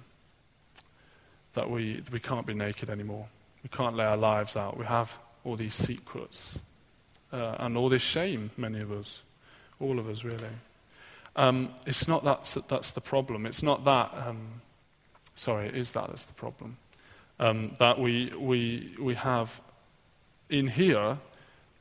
that 1.53 1.71
we, 1.71 2.03
we 2.11 2.19
can't 2.19 2.47
be 2.47 2.55
naked 2.55 2.89
anymore. 2.89 3.27
We 3.63 3.69
can't 3.69 3.97
lay 3.97 4.05
our 4.05 4.17
lives 4.17 4.57
out. 4.57 4.79
We 4.79 4.87
have 4.87 5.13
all 5.45 5.57
these 5.57 5.75
secrets 5.75 6.59
uh, 7.33 7.57
and 7.59 7.77
all 7.77 7.89
this 7.89 8.03
shame, 8.03 8.51
many 8.57 8.81
of 8.81 8.91
us, 8.91 9.23
all 9.81 9.99
of 9.99 10.09
us 10.09 10.25
really. 10.25 10.49
Um, 11.37 11.75
it's 11.85 12.09
not 12.09 12.25
that 12.25 12.57
that's 12.69 12.93
the 12.93 13.01
problem. 13.03 13.45
It's 13.45 13.63
not 13.63 13.85
that, 13.85 14.15
um, 14.27 14.63
sorry, 15.35 15.69
it 15.69 15.77
is 15.77 15.93
that 15.93 16.09
that's 16.09 16.25
the 16.25 16.33
problem. 16.33 16.79
Um, 17.39 17.77
that 17.79 17.99
we, 17.99 18.33
we, 18.39 18.95
we 18.99 19.15
have 19.15 19.61
in 20.49 20.69
here 20.69 21.19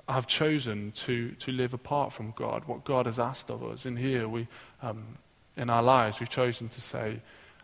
have 0.07 0.27
chosen 0.27 0.91
to, 0.91 1.31
to 1.31 1.51
live 1.51 1.73
apart 1.73 2.13
from 2.13 2.31
God, 2.35 2.63
what 2.65 2.83
God 2.83 3.05
has 3.07 3.19
asked 3.19 3.49
of 3.49 3.63
us. 3.63 3.85
In 3.85 3.95
here, 3.95 4.27
we, 4.27 4.47
um, 4.81 5.17
in 5.57 5.69
our 5.69 5.81
lives, 5.81 6.19
we've 6.19 6.29
chosen 6.29 6.69
to 6.69 6.81
say, 6.81 7.21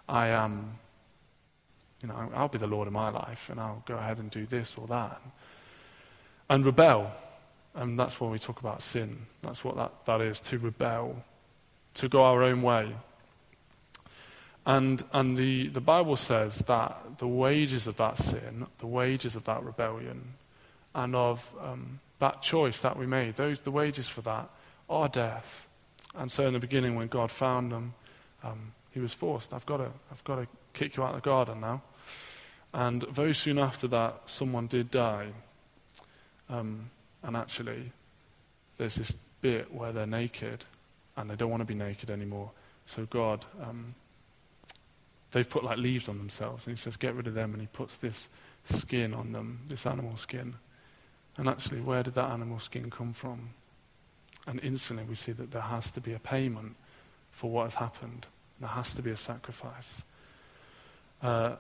I 0.10 0.28
am, 0.28 0.80
you 2.02 2.08
know, 2.08 2.32
I'll 2.34 2.48
be 2.48 2.58
the 2.58 2.68
Lord 2.68 2.88
of 2.88 2.94
my 2.94 3.10
life, 3.10 3.50
and 3.50 3.60
I'll 3.60 3.84
go 3.86 3.96
ahead 3.96 4.18
and 4.18 4.32
do 4.32 4.46
this 4.46 4.76
or 4.78 4.88
that. 4.88 5.22
And 6.50 6.66
rebel. 6.66 7.12
And 7.74 7.98
that's 7.98 8.20
when 8.20 8.32
we 8.32 8.40
talk 8.40 8.60
about 8.60 8.82
sin. 8.82 9.28
That's 9.42 9.64
what 9.64 9.78
that, 9.78 10.06
that 10.06 10.22
is, 10.22 10.40
to 10.42 10.58
rebel, 10.58 11.24
to 11.94 12.10
go 12.10 12.24
our 12.24 12.44
own 12.44 12.62
way. 12.62 12.94
And, 14.66 15.04
and 15.14 15.38
the, 15.38 15.68
the 15.70 15.82
Bible 15.82 16.16
says 16.18 16.60
that 16.68 17.18
the 17.18 17.28
wages 17.28 17.88
of 17.88 17.98
that 17.98 18.18
sin, 18.18 18.68
the 18.80 18.88
wages 18.88 19.36
of 19.36 19.46
that 19.46 19.64
rebellion, 19.64 20.34
and 20.94 21.16
of 21.16 21.54
um, 21.62 22.00
that 22.22 22.44
choice 22.44 22.82
that 22.82 22.98
we 22.98 23.08
made, 23.08 23.36
those, 23.36 23.62
the 23.62 23.72
wages 23.72 24.08
for 24.08 24.22
that 24.22 24.48
are 24.88 25.10
death. 25.10 25.68
And 26.16 26.32
so 26.32 26.46
in 26.46 26.54
the 26.54 26.60
beginning, 26.60 26.96
when 26.96 27.08
God 27.08 27.32
found 27.32 27.72
them, 27.72 27.96
um, 28.44 28.74
he 28.92 29.00
was 29.00 29.12
forced. 29.12 29.54
I've 29.54 29.66
got, 29.66 29.78
to, 29.78 29.90
I've 30.12 30.24
got 30.24 30.36
to 30.36 30.48
kick 30.74 30.98
you 30.98 31.04
out 31.04 31.16
of 31.16 31.16
the 31.16 31.28
garden 31.28 31.60
now. 31.62 31.82
And 32.74 33.08
very 33.08 33.34
soon 33.34 33.58
after 33.58 33.88
that, 33.88 34.22
someone 34.28 34.68
did 34.68 34.92
die. 34.92 35.30
Um, 36.48 36.92
and 37.24 37.36
actually, 37.36 37.92
there's 38.78 38.96
this 38.96 39.16
bit 39.42 39.74
where 39.74 39.92
they're 39.92 40.06
naked 40.06 40.64
and 41.18 41.28
they 41.28 41.36
don't 41.36 41.50
want 41.50 41.62
to 41.62 41.66
be 41.66 41.74
naked 41.74 42.12
anymore. 42.12 42.52
So 42.86 43.08
God, 43.08 43.46
um, 43.64 43.96
they've 45.32 45.50
put 45.50 45.64
like 45.64 45.80
leaves 45.80 46.08
on 46.08 46.20
themselves. 46.20 46.68
And 46.68 46.78
he 46.78 46.80
says, 46.80 46.98
get 46.98 47.16
rid 47.16 47.26
of 47.26 47.34
them. 47.34 47.54
And 47.54 47.62
he 47.62 47.68
puts 47.68 47.98
this 47.98 48.30
skin 48.66 49.16
on 49.16 49.32
them, 49.32 49.62
this 49.68 49.88
animal 49.88 50.18
skin. 50.18 50.54
And 51.38 51.48
actually, 51.48 51.82
where 51.82 52.04
did 52.04 52.16
that 52.16 52.30
animal 52.30 52.60
skin 52.60 52.90
come 52.90 53.14
from? 53.14 53.50
And 54.48 54.60
instantly 54.64 55.06
we 55.06 55.16
see 55.16 55.32
that 55.34 55.52
there 55.52 55.62
has 55.62 55.92
to 55.92 56.02
be 56.02 56.14
a 56.14 56.20
payment 56.20 56.76
for 57.32 57.50
what 57.50 57.64
has 57.64 57.76
happened. 57.76 58.28
There 58.60 58.70
has 58.70 58.94
to 58.94 59.02
be 59.02 59.12
a 59.12 59.18
sacrifice. 59.18 60.04
Uh, 61.22 61.56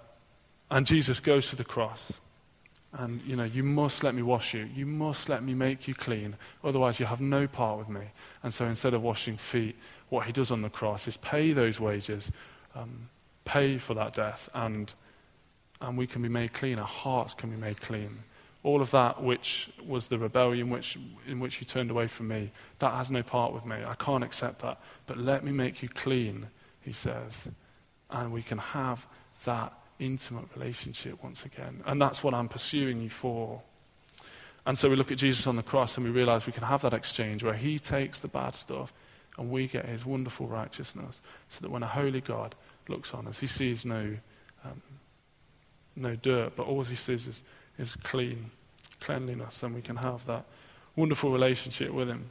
and 0.70 0.86
Jesus 0.86 1.20
goes 1.20 1.50
to 1.50 1.56
the 1.56 1.64
cross. 1.64 2.14
And, 2.94 3.22
you 3.22 3.38
know, 3.38 3.46
you 3.46 3.64
must 3.64 4.04
let 4.04 4.14
me 4.14 4.22
wash 4.22 4.54
you. 4.54 4.68
You 4.76 4.86
must 4.86 5.30
let 5.30 5.44
me 5.44 5.54
make 5.54 5.88
you 5.88 5.94
clean. 5.94 6.36
Otherwise, 6.64 7.00
you 7.00 7.06
have 7.06 7.22
no 7.22 7.48
part 7.48 7.80
with 7.80 7.88
me. 7.88 8.02
And 8.44 8.54
so 8.54 8.66
instead 8.66 8.94
of 8.94 9.02
washing 9.02 9.38
feet, 9.38 9.78
what 10.10 10.26
he 10.26 10.34
does 10.34 10.52
on 10.52 10.62
the 10.62 10.70
cross 10.70 11.08
is 11.08 11.16
pay 11.18 11.54
those 11.54 11.80
wages, 11.80 12.32
um, 12.76 13.10
pay 13.46 13.78
for 13.78 13.94
that 13.94 14.14
death, 14.14 14.50
and, 14.54 14.94
and 15.80 15.98
we 15.98 16.06
can 16.06 16.22
be 16.22 16.28
made 16.28 16.52
clean. 16.52 16.80
Our 16.80 16.86
hearts 16.86 17.34
can 17.34 17.50
be 17.50 17.56
made 17.56 17.80
clean 17.80 18.24
all 18.64 18.82
of 18.82 18.92
that 18.92 19.24
which 19.24 19.70
was 19.86 20.08
the 20.08 20.20
rebellion 20.20 20.70
which, 20.70 20.98
in 21.28 21.40
which 21.40 21.60
you 21.60 21.66
turned 21.66 21.90
away 21.90 22.08
from 22.08 22.28
me, 22.28 22.52
that 22.80 22.94
has 22.94 23.10
no 23.10 23.24
part 23.24 23.54
with 23.54 23.66
me. 23.66 23.78
I 23.88 23.96
can't 23.96 24.24
accept 24.24 24.60
that. 24.60 24.80
But 25.08 25.18
let 25.18 25.44
me 25.44 25.52
make 25.52 25.82
you 25.82 25.90
clean, 25.90 26.48
he 26.82 26.94
says. 26.94 27.48
And 28.12 28.32
we 28.32 28.44
can 28.44 28.60
have 28.60 29.08
that 29.46 29.74
intimate 29.98 30.46
relationship 30.56 31.24
once 31.24 31.46
again. 31.46 31.82
And 31.86 32.00
that's 32.00 32.24
what 32.24 32.34
I'm 32.34 32.48
pursuing 32.48 33.02
you 33.02 33.10
for. 33.10 33.62
And 34.66 34.78
so 34.78 34.90
we 34.90 34.96
look 34.96 35.12
at 35.12 35.18
Jesus 35.18 35.48
on 35.48 35.56
the 35.56 35.64
cross 35.64 35.98
and 35.98 36.06
we 36.06 36.12
realize 36.12 36.46
we 36.46 36.54
can 36.54 36.64
have 36.64 36.82
that 36.84 36.94
exchange 36.94 37.44
where 37.44 37.56
he 37.56 37.80
takes 37.80 38.20
the 38.20 38.28
bad 38.28 38.54
stuff 38.54 38.94
and 39.38 39.50
we 39.50 39.68
get 39.68 39.86
his 39.86 40.06
wonderful 40.06 40.46
righteousness 40.46 41.22
so 41.48 41.62
that 41.62 41.72
when 41.72 41.82
a 41.82 41.88
holy 41.88 42.22
God 42.22 42.54
looks 42.88 43.14
on 43.14 43.28
us, 43.28 43.40
he 43.40 43.48
sees 43.48 43.86
no, 43.86 44.16
um, 44.64 44.82
no 45.96 46.16
dirt, 46.16 46.56
but 46.56 46.68
all 46.68 46.84
he 46.84 46.96
sees 46.96 47.28
is 47.28 47.44
is 47.82 47.96
clean, 47.98 48.52
cleanliness, 49.00 49.64
and 49.64 49.76
we 49.76 49.82
can 49.82 49.98
have 49.98 50.26
that 50.28 50.46
wonderful 50.96 51.32
relationship 51.32 51.92
with 51.92 52.08
Him. 52.08 52.30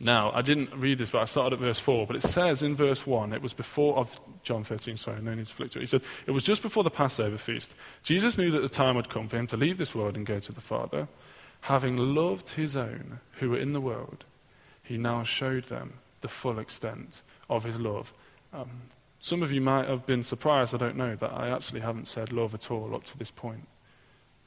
Now, 0.00 0.30
I 0.32 0.42
didn't 0.42 0.72
read 0.76 0.98
this, 0.98 1.10
but 1.10 1.22
I 1.22 1.24
started 1.24 1.54
at 1.54 1.58
verse 1.58 1.80
4. 1.80 2.06
But 2.06 2.16
it 2.16 2.22
says 2.22 2.62
in 2.62 2.76
verse 2.76 3.04
1, 3.04 3.32
it 3.32 3.42
was 3.42 3.52
before, 3.52 3.96
of 3.96 4.20
John 4.44 4.62
13, 4.62 4.96
sorry, 4.96 5.20
no 5.20 5.34
need 5.34 5.46
to 5.46 5.52
flick 5.52 5.70
to 5.72 5.78
it. 5.78 5.82
He 5.82 5.86
said, 5.86 6.02
It 6.26 6.30
was 6.30 6.44
just 6.44 6.62
before 6.62 6.84
the 6.84 6.90
Passover 6.90 7.36
feast. 7.36 7.74
Jesus 8.04 8.38
knew 8.38 8.50
that 8.52 8.60
the 8.60 8.68
time 8.68 8.94
had 8.94 9.08
come 9.08 9.28
for 9.28 9.36
him 9.36 9.48
to 9.48 9.56
leave 9.56 9.76
this 9.76 9.94
world 9.94 10.16
and 10.16 10.24
go 10.24 10.38
to 10.38 10.52
the 10.52 10.60
Father. 10.60 11.08
Having 11.62 11.96
loved 11.96 12.50
his 12.50 12.76
own 12.76 13.18
who 13.40 13.50
were 13.50 13.58
in 13.58 13.72
the 13.72 13.80
world, 13.80 14.24
he 14.84 14.96
now 14.96 15.24
showed 15.24 15.64
them 15.64 15.94
the 16.20 16.28
full 16.28 16.60
extent 16.60 17.22
of 17.50 17.64
his 17.64 17.80
love. 17.80 18.12
Um, 18.52 18.70
some 19.18 19.42
of 19.42 19.50
you 19.50 19.60
might 19.60 19.88
have 19.88 20.06
been 20.06 20.22
surprised, 20.22 20.74
I 20.74 20.78
don't 20.78 20.96
know, 20.96 21.16
that 21.16 21.34
I 21.34 21.50
actually 21.50 21.80
haven't 21.80 22.06
said 22.06 22.32
love 22.32 22.54
at 22.54 22.70
all 22.70 22.94
up 22.94 23.04
to 23.04 23.18
this 23.18 23.32
point, 23.32 23.66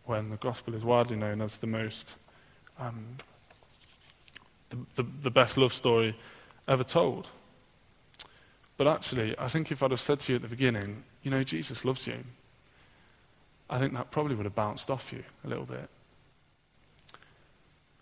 when 0.05 0.29
the 0.29 0.37
gospel 0.37 0.73
is 0.75 0.83
widely 0.83 1.15
known 1.15 1.41
as 1.41 1.57
the 1.57 1.67
most, 1.67 2.15
um, 2.79 3.17
the, 4.69 4.77
the, 4.95 5.09
the 5.23 5.31
best 5.31 5.57
love 5.57 5.73
story 5.73 6.17
ever 6.67 6.83
told. 6.83 7.29
But 8.77 8.87
actually, 8.87 9.35
I 9.37 9.47
think 9.47 9.71
if 9.71 9.83
I'd 9.83 9.91
have 9.91 10.01
said 10.01 10.19
to 10.21 10.33
you 10.33 10.35
at 10.37 10.41
the 10.41 10.47
beginning, 10.47 11.03
you 11.21 11.29
know, 11.29 11.43
Jesus 11.43 11.85
loves 11.85 12.07
you, 12.07 12.23
I 13.69 13.77
think 13.77 13.93
that 13.93 14.11
probably 14.11 14.35
would 14.35 14.45
have 14.45 14.55
bounced 14.55 14.89
off 14.89 15.13
you 15.13 15.23
a 15.45 15.47
little 15.47 15.65
bit. 15.65 15.87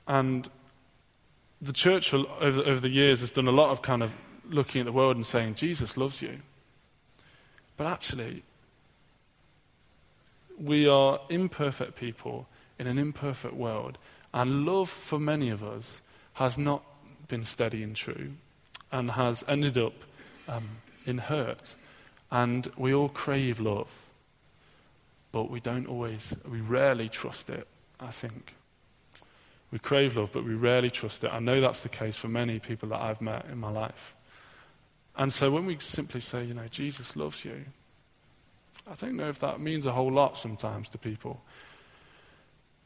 And 0.07 0.49
the 1.61 1.73
church 1.73 2.13
over, 2.13 2.31
over 2.41 2.79
the 2.79 2.89
years 2.89 3.19
has 3.19 3.29
done 3.29 3.47
a 3.47 3.51
lot 3.51 3.69
of 3.69 3.81
kind 3.81 4.01
of 4.01 4.13
looking 4.49 4.79
at 4.79 4.85
the 4.85 4.91
world 4.91 5.15
and 5.15 5.25
saying, 5.25 5.55
Jesus 5.55 5.97
loves 5.97 6.21
you. 6.21 6.39
But 7.77 7.87
actually, 7.87 8.43
we 10.59 10.87
are 10.87 11.19
imperfect 11.29 11.95
people 11.95 12.47
in 12.77 12.87
an 12.87 12.97
imperfect 12.97 13.53
world, 13.53 13.97
and 14.33 14.65
love 14.65 14.89
for 14.89 15.19
many 15.19 15.49
of 15.49 15.63
us 15.63 16.01
has 16.33 16.57
not 16.57 16.83
been 17.27 17.45
steady 17.45 17.83
and 17.83 17.95
true 17.95 18.31
and 18.91 19.11
has 19.11 19.43
ended 19.47 19.77
up 19.77 19.93
um, 20.47 20.69
in 21.05 21.17
hurt. 21.17 21.75
And 22.31 22.71
we 22.77 22.93
all 22.93 23.09
crave 23.09 23.59
love, 23.59 23.91
but 25.31 25.49
we 25.49 25.59
don't 25.59 25.87
always, 25.87 26.35
we 26.49 26.61
rarely 26.61 27.09
trust 27.09 27.49
it, 27.49 27.67
I 27.99 28.11
think. 28.11 28.53
We 29.71 29.79
crave 29.79 30.17
love, 30.17 30.31
but 30.31 30.43
we 30.43 30.55
rarely 30.55 30.89
trust 30.89 31.23
it. 31.23 31.31
I 31.31 31.39
know 31.39 31.61
that's 31.61 31.81
the 31.81 31.89
case 31.89 32.17
for 32.17 32.27
many 32.27 32.59
people 32.59 32.89
that 32.89 33.01
I've 33.01 33.21
met 33.21 33.45
in 33.51 33.57
my 33.57 33.69
life. 33.69 34.15
And 35.15 35.31
so 35.31 35.51
when 35.51 35.65
we 35.65 35.77
simply 35.79 36.21
say, 36.21 36.43
you 36.43 36.53
know, 36.53 36.67
Jesus 36.69 37.15
loves 37.15 37.45
you, 37.45 37.65
I 38.89 38.95
don't 38.95 39.15
know 39.15 39.29
if 39.29 39.39
that 39.39 39.59
means 39.59 39.85
a 39.85 39.91
whole 39.91 40.11
lot 40.11 40.37
sometimes 40.37 40.89
to 40.89 40.97
people. 40.97 41.41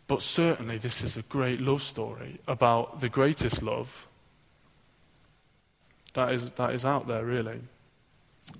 But 0.08 0.22
certainly, 0.22 0.78
this 0.78 1.02
is 1.02 1.16
a 1.16 1.22
great 1.24 1.62
love 1.62 1.82
story 1.82 2.40
about 2.48 3.00
the 3.00 3.10
greatest 3.10 3.64
love 3.64 4.08
that 6.14 6.32
is, 6.32 6.52
that 6.52 6.74
is 6.74 6.86
out 6.86 7.08
there, 7.08 7.24
really. 7.24 7.62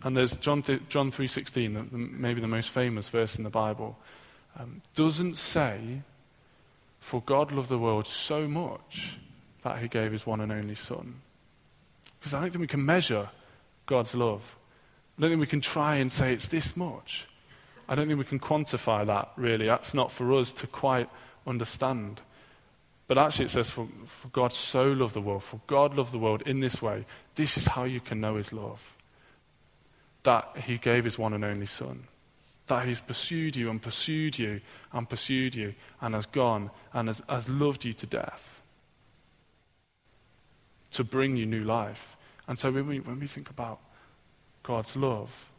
And 0.04 0.16
there's 0.16 0.38
John, 0.38 0.62
th- 0.62 0.82
John 0.90 1.12
3.16, 1.12 1.92
maybe 1.92 2.42
the 2.42 2.48
most 2.48 2.70
famous 2.70 3.10
verse 3.10 3.36
in 3.36 3.44
the 3.44 3.50
Bible, 3.50 3.98
um, 4.58 4.82
doesn't 4.96 5.36
say, 5.36 6.02
For 7.00 7.22
God 7.22 7.52
loved 7.52 7.70
the 7.70 7.78
world 7.78 8.08
so 8.08 8.48
much 8.48 9.18
that 9.64 9.80
he 9.80 9.88
gave 9.88 10.12
his 10.12 10.26
one 10.26 10.42
and 10.42 10.52
only 10.52 10.76
Son. 10.76 11.22
Because 12.20 12.34
I 12.34 12.40
don't 12.40 12.52
think 12.52 12.62
we 12.62 12.68
can 12.68 12.86
measure 12.86 13.30
God's 13.86 14.16
love. 14.16 14.58
I 15.18 15.22
don't 15.22 15.32
think 15.32 15.42
we 15.42 15.48
can 15.48 15.62
try 15.62 15.98
and 15.98 16.12
say 16.12 16.34
it's 16.34 16.48
this 16.48 16.76
much. 16.76 17.28
I 17.88 17.96
don't 17.96 18.08
think 18.08 18.20
we 18.20 18.26
can 18.26 18.40
quantify 18.40 19.06
that, 19.06 19.32
really. 19.36 19.66
That's 19.66 19.94
not 19.94 20.12
for 20.12 20.34
us 20.34 20.52
to 20.54 20.68
quite 20.68 21.10
understand. 21.46 22.22
But 23.08 23.18
actually, 23.18 23.46
it 23.46 23.52
says, 23.52 23.70
for, 23.70 23.88
for 24.06 24.30
God 24.30 24.54
so 24.54 24.92
loved 24.92 25.14
the 25.14 25.22
world, 25.22 25.44
for 25.44 25.60
God 25.68 25.96
loved 25.96 26.12
the 26.12 26.20
world 26.20 26.44
in 26.46 26.62
this 26.62 26.82
way. 26.82 27.06
This 27.36 27.58
is 27.58 27.68
how 27.68 27.84
you 27.84 28.00
can 28.00 28.22
know 28.22 28.36
his 28.36 28.54
love. 28.54 28.96
That 30.24 30.50
he 30.66 30.78
gave 30.78 31.04
his 31.04 31.18
one 31.18 31.34
and 31.34 31.44
only 31.44 31.66
Son. 31.66 32.06
That 32.68 32.88
he's 32.88 33.02
pursued 33.02 33.58
you 33.58 33.70
and 33.70 33.82
pursued 33.82 34.40
you 34.40 34.62
and 34.94 35.10
pursued 35.10 35.54
you 35.54 35.76
and 36.00 36.16
has 36.16 36.26
gone 36.26 36.72
and 36.94 37.10
has, 37.10 37.22
has 37.28 37.50
loved 37.50 37.84
you 37.84 37.92
to 37.94 38.06
death 38.06 38.62
to 40.94 41.04
bring 41.04 41.36
you 41.36 41.46
new 41.46 41.64
life. 41.64 42.16
And 42.48 42.58
so 42.58 42.72
when 42.72 42.88
we, 42.88 43.00
when 43.00 43.20
we 43.20 43.28
think 43.28 43.50
about 43.50 43.80
God's 44.64 44.96
love, 44.96 45.52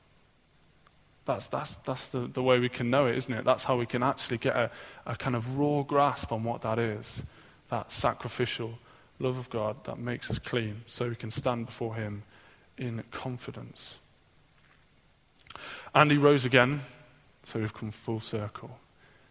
That's, 1.26 1.46
that's, 1.46 1.76
that's 1.76 2.08
the, 2.08 2.26
the 2.26 2.42
way 2.42 2.58
we 2.58 2.68
can 2.68 2.90
know 2.90 3.06
it, 3.06 3.16
isn't 3.16 3.32
it? 3.32 3.44
That's 3.44 3.64
how 3.64 3.76
we 3.76 3.86
can 3.86 4.02
actually 4.02 4.38
get 4.38 4.54
a, 4.56 4.70
a 5.06 5.16
kind 5.16 5.34
of 5.34 5.58
raw 5.58 5.82
grasp 5.82 6.32
on 6.32 6.44
what 6.44 6.60
that 6.62 6.78
is 6.78 7.22
that 7.70 7.90
sacrificial 7.90 8.78
love 9.18 9.38
of 9.38 9.48
God 9.50 9.82
that 9.84 9.98
makes 9.98 10.30
us 10.30 10.38
clean 10.38 10.82
so 10.86 11.08
we 11.08 11.16
can 11.16 11.30
stand 11.30 11.66
before 11.66 11.94
Him 11.94 12.22
in 12.76 13.02
confidence. 13.10 13.96
And 15.94 16.10
He 16.10 16.16
rose 16.16 16.44
again, 16.44 16.82
so 17.42 17.60
we've 17.60 17.72
come 17.72 17.90
full 17.90 18.20
circle. 18.20 18.78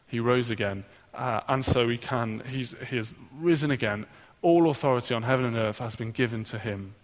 He 0.08 0.20
rose 0.20 0.50
again, 0.50 0.86
uh, 1.14 1.42
and 1.48 1.64
so 1.64 1.88
we 1.88 1.98
can, 1.98 2.42
he's, 2.48 2.76
He 2.90 2.98
has 2.98 3.14
risen 3.38 3.72
again. 3.72 4.06
All 4.42 4.70
authority 4.70 5.14
on 5.14 5.24
heaven 5.24 5.46
and 5.46 5.56
earth 5.56 5.80
has 5.80 5.96
been 5.96 6.12
given 6.12 6.44
to 6.46 6.60
Him. 6.60 6.96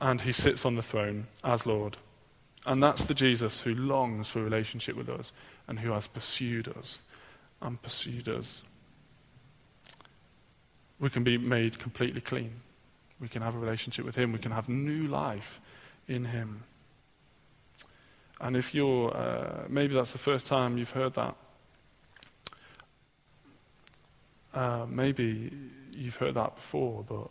And 0.00 0.20
He 0.20 0.32
sits 0.32 0.64
on 0.64 0.76
the 0.76 0.82
throne 0.82 1.26
as 1.42 1.66
Lord. 1.66 1.96
And 2.66 2.82
that's 2.82 3.04
the 3.04 3.14
Jesus 3.14 3.60
who 3.60 3.74
longs 3.74 4.28
for 4.28 4.40
a 4.40 4.44
relationship 4.44 4.96
with 4.96 5.08
us 5.08 5.32
and 5.68 5.78
who 5.78 5.92
has 5.92 6.06
pursued 6.06 6.68
us 6.68 7.00
and 7.62 7.80
pursued 7.80 8.28
us. 8.28 8.62
We 10.98 11.10
can 11.10 11.24
be 11.24 11.38
made 11.38 11.78
completely 11.78 12.20
clean. 12.20 12.60
We 13.20 13.28
can 13.28 13.42
have 13.42 13.54
a 13.54 13.58
relationship 13.58 14.04
with 14.04 14.16
Him. 14.16 14.32
We 14.32 14.38
can 14.38 14.52
have 14.52 14.68
new 14.68 15.06
life 15.06 15.60
in 16.08 16.24
Him. 16.24 16.64
And 18.40 18.56
if 18.56 18.74
you're, 18.74 19.16
uh, 19.16 19.64
maybe 19.68 19.94
that's 19.94 20.12
the 20.12 20.18
first 20.18 20.46
time 20.46 20.76
you've 20.76 20.90
heard 20.90 21.14
that, 21.14 21.36
uh, 24.54 24.86
maybe 24.88 25.52
you've 25.92 26.16
heard 26.16 26.34
that 26.34 26.56
before, 26.56 27.04
but 27.08 27.28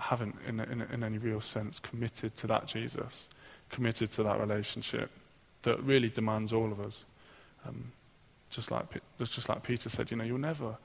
haven't, 0.00 0.36
in, 0.46 0.60
in, 0.60 0.82
in 0.82 1.04
any 1.04 1.18
real 1.18 1.40
sense, 1.40 1.78
committed 1.78 2.36
to 2.36 2.46
that 2.46 2.66
Jesus, 2.66 3.28
committed 3.68 4.10
to 4.12 4.22
that 4.22 4.40
relationship 4.40 5.10
that 5.62 5.82
really 5.82 6.08
demands 6.08 6.52
all 6.52 6.72
of 6.72 6.80
us. 6.80 7.04
Um, 7.66 7.92
just 8.48 8.70
like, 8.70 8.84
just 9.18 9.48
like 9.48 9.62
Peter 9.62 9.88
said, 9.88 10.10
you 10.10 10.16
know, 10.16 10.24
you'll 10.24 10.38
never 10.38 10.76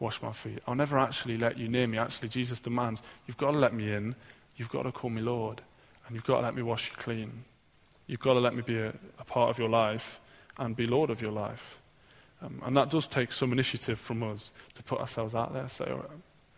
wash 0.00 0.20
my 0.20 0.32
feet. 0.32 0.58
I'll 0.66 0.74
never 0.74 0.98
actually 0.98 1.38
let 1.38 1.56
you 1.56 1.68
near 1.68 1.86
me. 1.86 1.96
Actually, 1.98 2.28
Jesus 2.28 2.60
demands, 2.60 3.02
you've 3.26 3.38
got 3.38 3.52
to 3.52 3.58
let 3.58 3.72
me 3.72 3.92
in. 3.92 4.14
You've 4.56 4.68
got 4.68 4.82
to 4.82 4.92
call 4.92 5.10
me 5.10 5.22
Lord. 5.22 5.62
And 6.06 6.14
you've 6.14 6.24
got 6.24 6.36
to 6.36 6.42
let 6.42 6.54
me 6.54 6.62
wash 6.62 6.90
you 6.90 6.96
clean. 6.96 7.44
You've 8.06 8.20
got 8.20 8.34
to 8.34 8.40
let 8.40 8.54
me 8.54 8.62
be 8.62 8.78
a, 8.78 8.92
a 9.18 9.24
part 9.24 9.50
of 9.50 9.58
your 9.58 9.68
life 9.68 10.20
and 10.58 10.76
be 10.76 10.86
Lord 10.86 11.10
of 11.10 11.22
your 11.22 11.32
life. 11.32 11.80
Um, 12.42 12.62
and 12.64 12.76
that 12.76 12.90
does 12.90 13.08
take 13.08 13.32
some 13.32 13.52
initiative 13.52 13.98
from 13.98 14.22
us 14.22 14.52
to 14.74 14.82
put 14.82 15.00
ourselves 15.00 15.34
out 15.34 15.54
there, 15.54 15.68
say, 15.68 15.90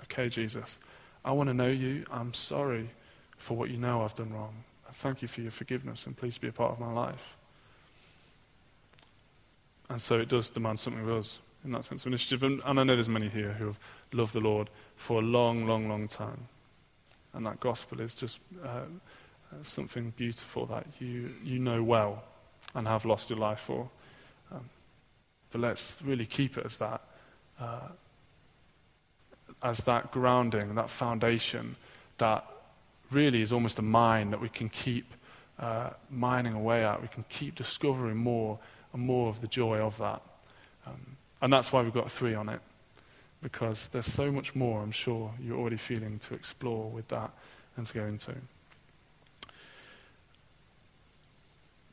okay, 0.02 0.28
Jesus, 0.28 0.78
I 1.24 1.32
want 1.32 1.48
to 1.48 1.54
know 1.54 1.68
you. 1.68 2.04
I'm 2.10 2.32
sorry 2.34 2.90
for 3.36 3.56
what 3.56 3.70
you 3.70 3.76
know 3.76 4.02
I've 4.02 4.14
done 4.14 4.32
wrong. 4.32 4.54
Thank 4.94 5.22
you 5.22 5.28
for 5.28 5.42
your 5.42 5.50
forgiveness, 5.50 6.06
and 6.06 6.16
please 6.16 6.38
be 6.38 6.48
a 6.48 6.52
part 6.52 6.72
of 6.72 6.80
my 6.80 6.92
life. 6.92 7.36
And 9.90 10.00
so 10.00 10.18
it 10.18 10.28
does 10.28 10.50
demand 10.50 10.80
something 10.80 11.02
of 11.02 11.10
us 11.10 11.40
in 11.64 11.70
that 11.72 11.84
sense 11.84 12.02
of 12.02 12.08
initiative. 12.08 12.42
And, 12.42 12.60
and 12.64 12.80
I 12.80 12.82
know 12.82 12.94
there's 12.94 13.08
many 13.08 13.28
here 13.28 13.52
who 13.52 13.66
have 13.66 13.78
loved 14.12 14.32
the 14.32 14.40
Lord 14.40 14.70
for 14.96 15.20
a 15.20 15.24
long, 15.24 15.66
long, 15.66 15.88
long 15.88 16.08
time. 16.08 16.48
And 17.34 17.46
that 17.46 17.60
gospel 17.60 18.00
is 18.00 18.14
just 18.14 18.40
uh, 18.64 18.68
uh, 18.68 18.82
something 19.62 20.12
beautiful 20.16 20.66
that 20.66 20.86
you, 20.98 21.34
you 21.42 21.58
know 21.58 21.82
well 21.82 22.22
and 22.74 22.86
have 22.86 23.04
lost 23.04 23.30
your 23.30 23.38
life 23.38 23.60
for. 23.60 23.88
Um, 24.52 24.68
but 25.50 25.60
let's 25.60 25.96
really 26.02 26.26
keep 26.26 26.58
it 26.58 26.66
as 26.66 26.76
that, 26.76 27.02
uh, 27.60 27.88
as 29.62 29.78
that 29.78 30.10
grounding, 30.12 30.74
that 30.74 30.90
foundation 30.90 31.76
that 32.18 32.44
really 33.10 33.42
is 33.42 33.52
almost 33.52 33.78
a 33.78 33.82
mine 33.82 34.30
that 34.30 34.40
we 34.40 34.48
can 34.48 34.68
keep 34.68 35.12
uh, 35.58 35.90
mining 36.10 36.54
away 36.54 36.84
at. 36.84 37.00
We 37.02 37.08
can 37.08 37.24
keep 37.28 37.54
discovering 37.54 38.16
more 38.16 38.58
and 38.92 39.02
more 39.02 39.28
of 39.28 39.40
the 39.40 39.48
joy 39.48 39.78
of 39.78 39.98
that. 39.98 40.22
Um, 40.86 41.16
and 41.42 41.52
that's 41.52 41.72
why 41.72 41.82
we've 41.82 41.92
got 41.92 42.10
three 42.10 42.34
on 42.34 42.48
it, 42.48 42.60
because 43.42 43.88
there's 43.88 44.06
so 44.06 44.30
much 44.30 44.54
more, 44.54 44.82
I'm 44.82 44.90
sure, 44.92 45.32
you're 45.40 45.58
already 45.58 45.76
feeling 45.76 46.18
to 46.20 46.34
explore 46.34 46.88
with 46.90 47.08
that 47.08 47.30
and 47.76 47.86
to 47.86 47.94
go 47.94 48.04
into. 48.04 48.34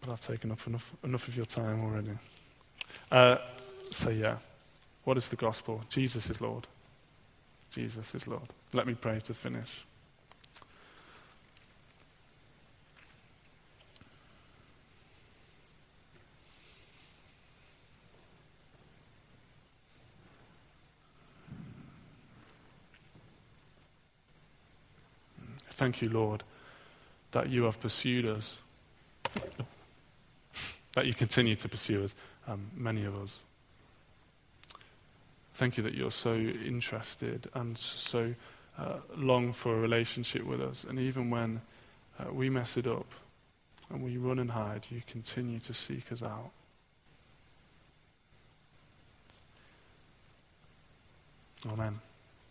But 0.02 0.12
I've 0.12 0.22
taken 0.22 0.52
up 0.52 0.66
enough, 0.68 0.92
enough 1.04 1.28
of 1.28 1.36
your 1.36 1.46
time 1.46 1.84
already. 1.84 2.12
Uh, 3.12 3.38
so, 3.92 4.10
yeah, 4.10 4.38
what 5.04 5.18
is 5.18 5.28
the 5.28 5.36
gospel? 5.36 5.82
Jesus 5.90 6.30
is 6.30 6.42
Lord. 6.42 6.68
Jesus 7.72 8.16
is 8.16 8.28
Lord. 8.28 8.48
Let 8.74 8.88
me 8.88 8.94
pray 8.94 9.20
to 9.20 9.34
finish. 9.34 9.86
Thank 25.72 26.02
you, 26.02 26.08
Lord, 26.08 26.44
that 27.32 27.50
you 27.50 27.64
have 27.64 27.82
pursued 27.82 28.26
us, 28.26 28.62
that 30.94 31.06
you 31.06 31.14
continue 31.14 31.58
to 31.58 31.68
pursue 31.68 32.06
us, 32.06 32.16
um, 32.48 32.68
many 32.78 33.04
of 33.04 33.16
us. 33.22 33.42
Thank 35.56 35.78
you 35.78 35.84
that 35.84 35.94
you're 35.94 36.12
so 36.12 36.36
interested 36.36 37.48
and 37.54 37.78
so 37.78 38.36
uh, 38.78 38.98
long 39.16 39.54
for 39.54 39.74
a 39.74 39.80
relationship 39.80 40.46
with 40.46 40.62
us. 40.62 40.84
And 40.84 41.00
even 41.00 41.30
when 41.30 41.62
uh, 42.20 42.34
we 42.34 42.50
mess 42.50 42.76
it 42.76 42.86
up 42.86 43.08
and 43.90 44.04
we 44.04 44.18
run 44.18 44.38
and 44.38 44.52
hide, 44.52 44.88
you 44.90 45.02
continue 45.08 45.60
to 45.60 45.74
seek 45.74 46.12
us 46.12 46.22
out. 46.22 46.52
Amen. 51.72 52.02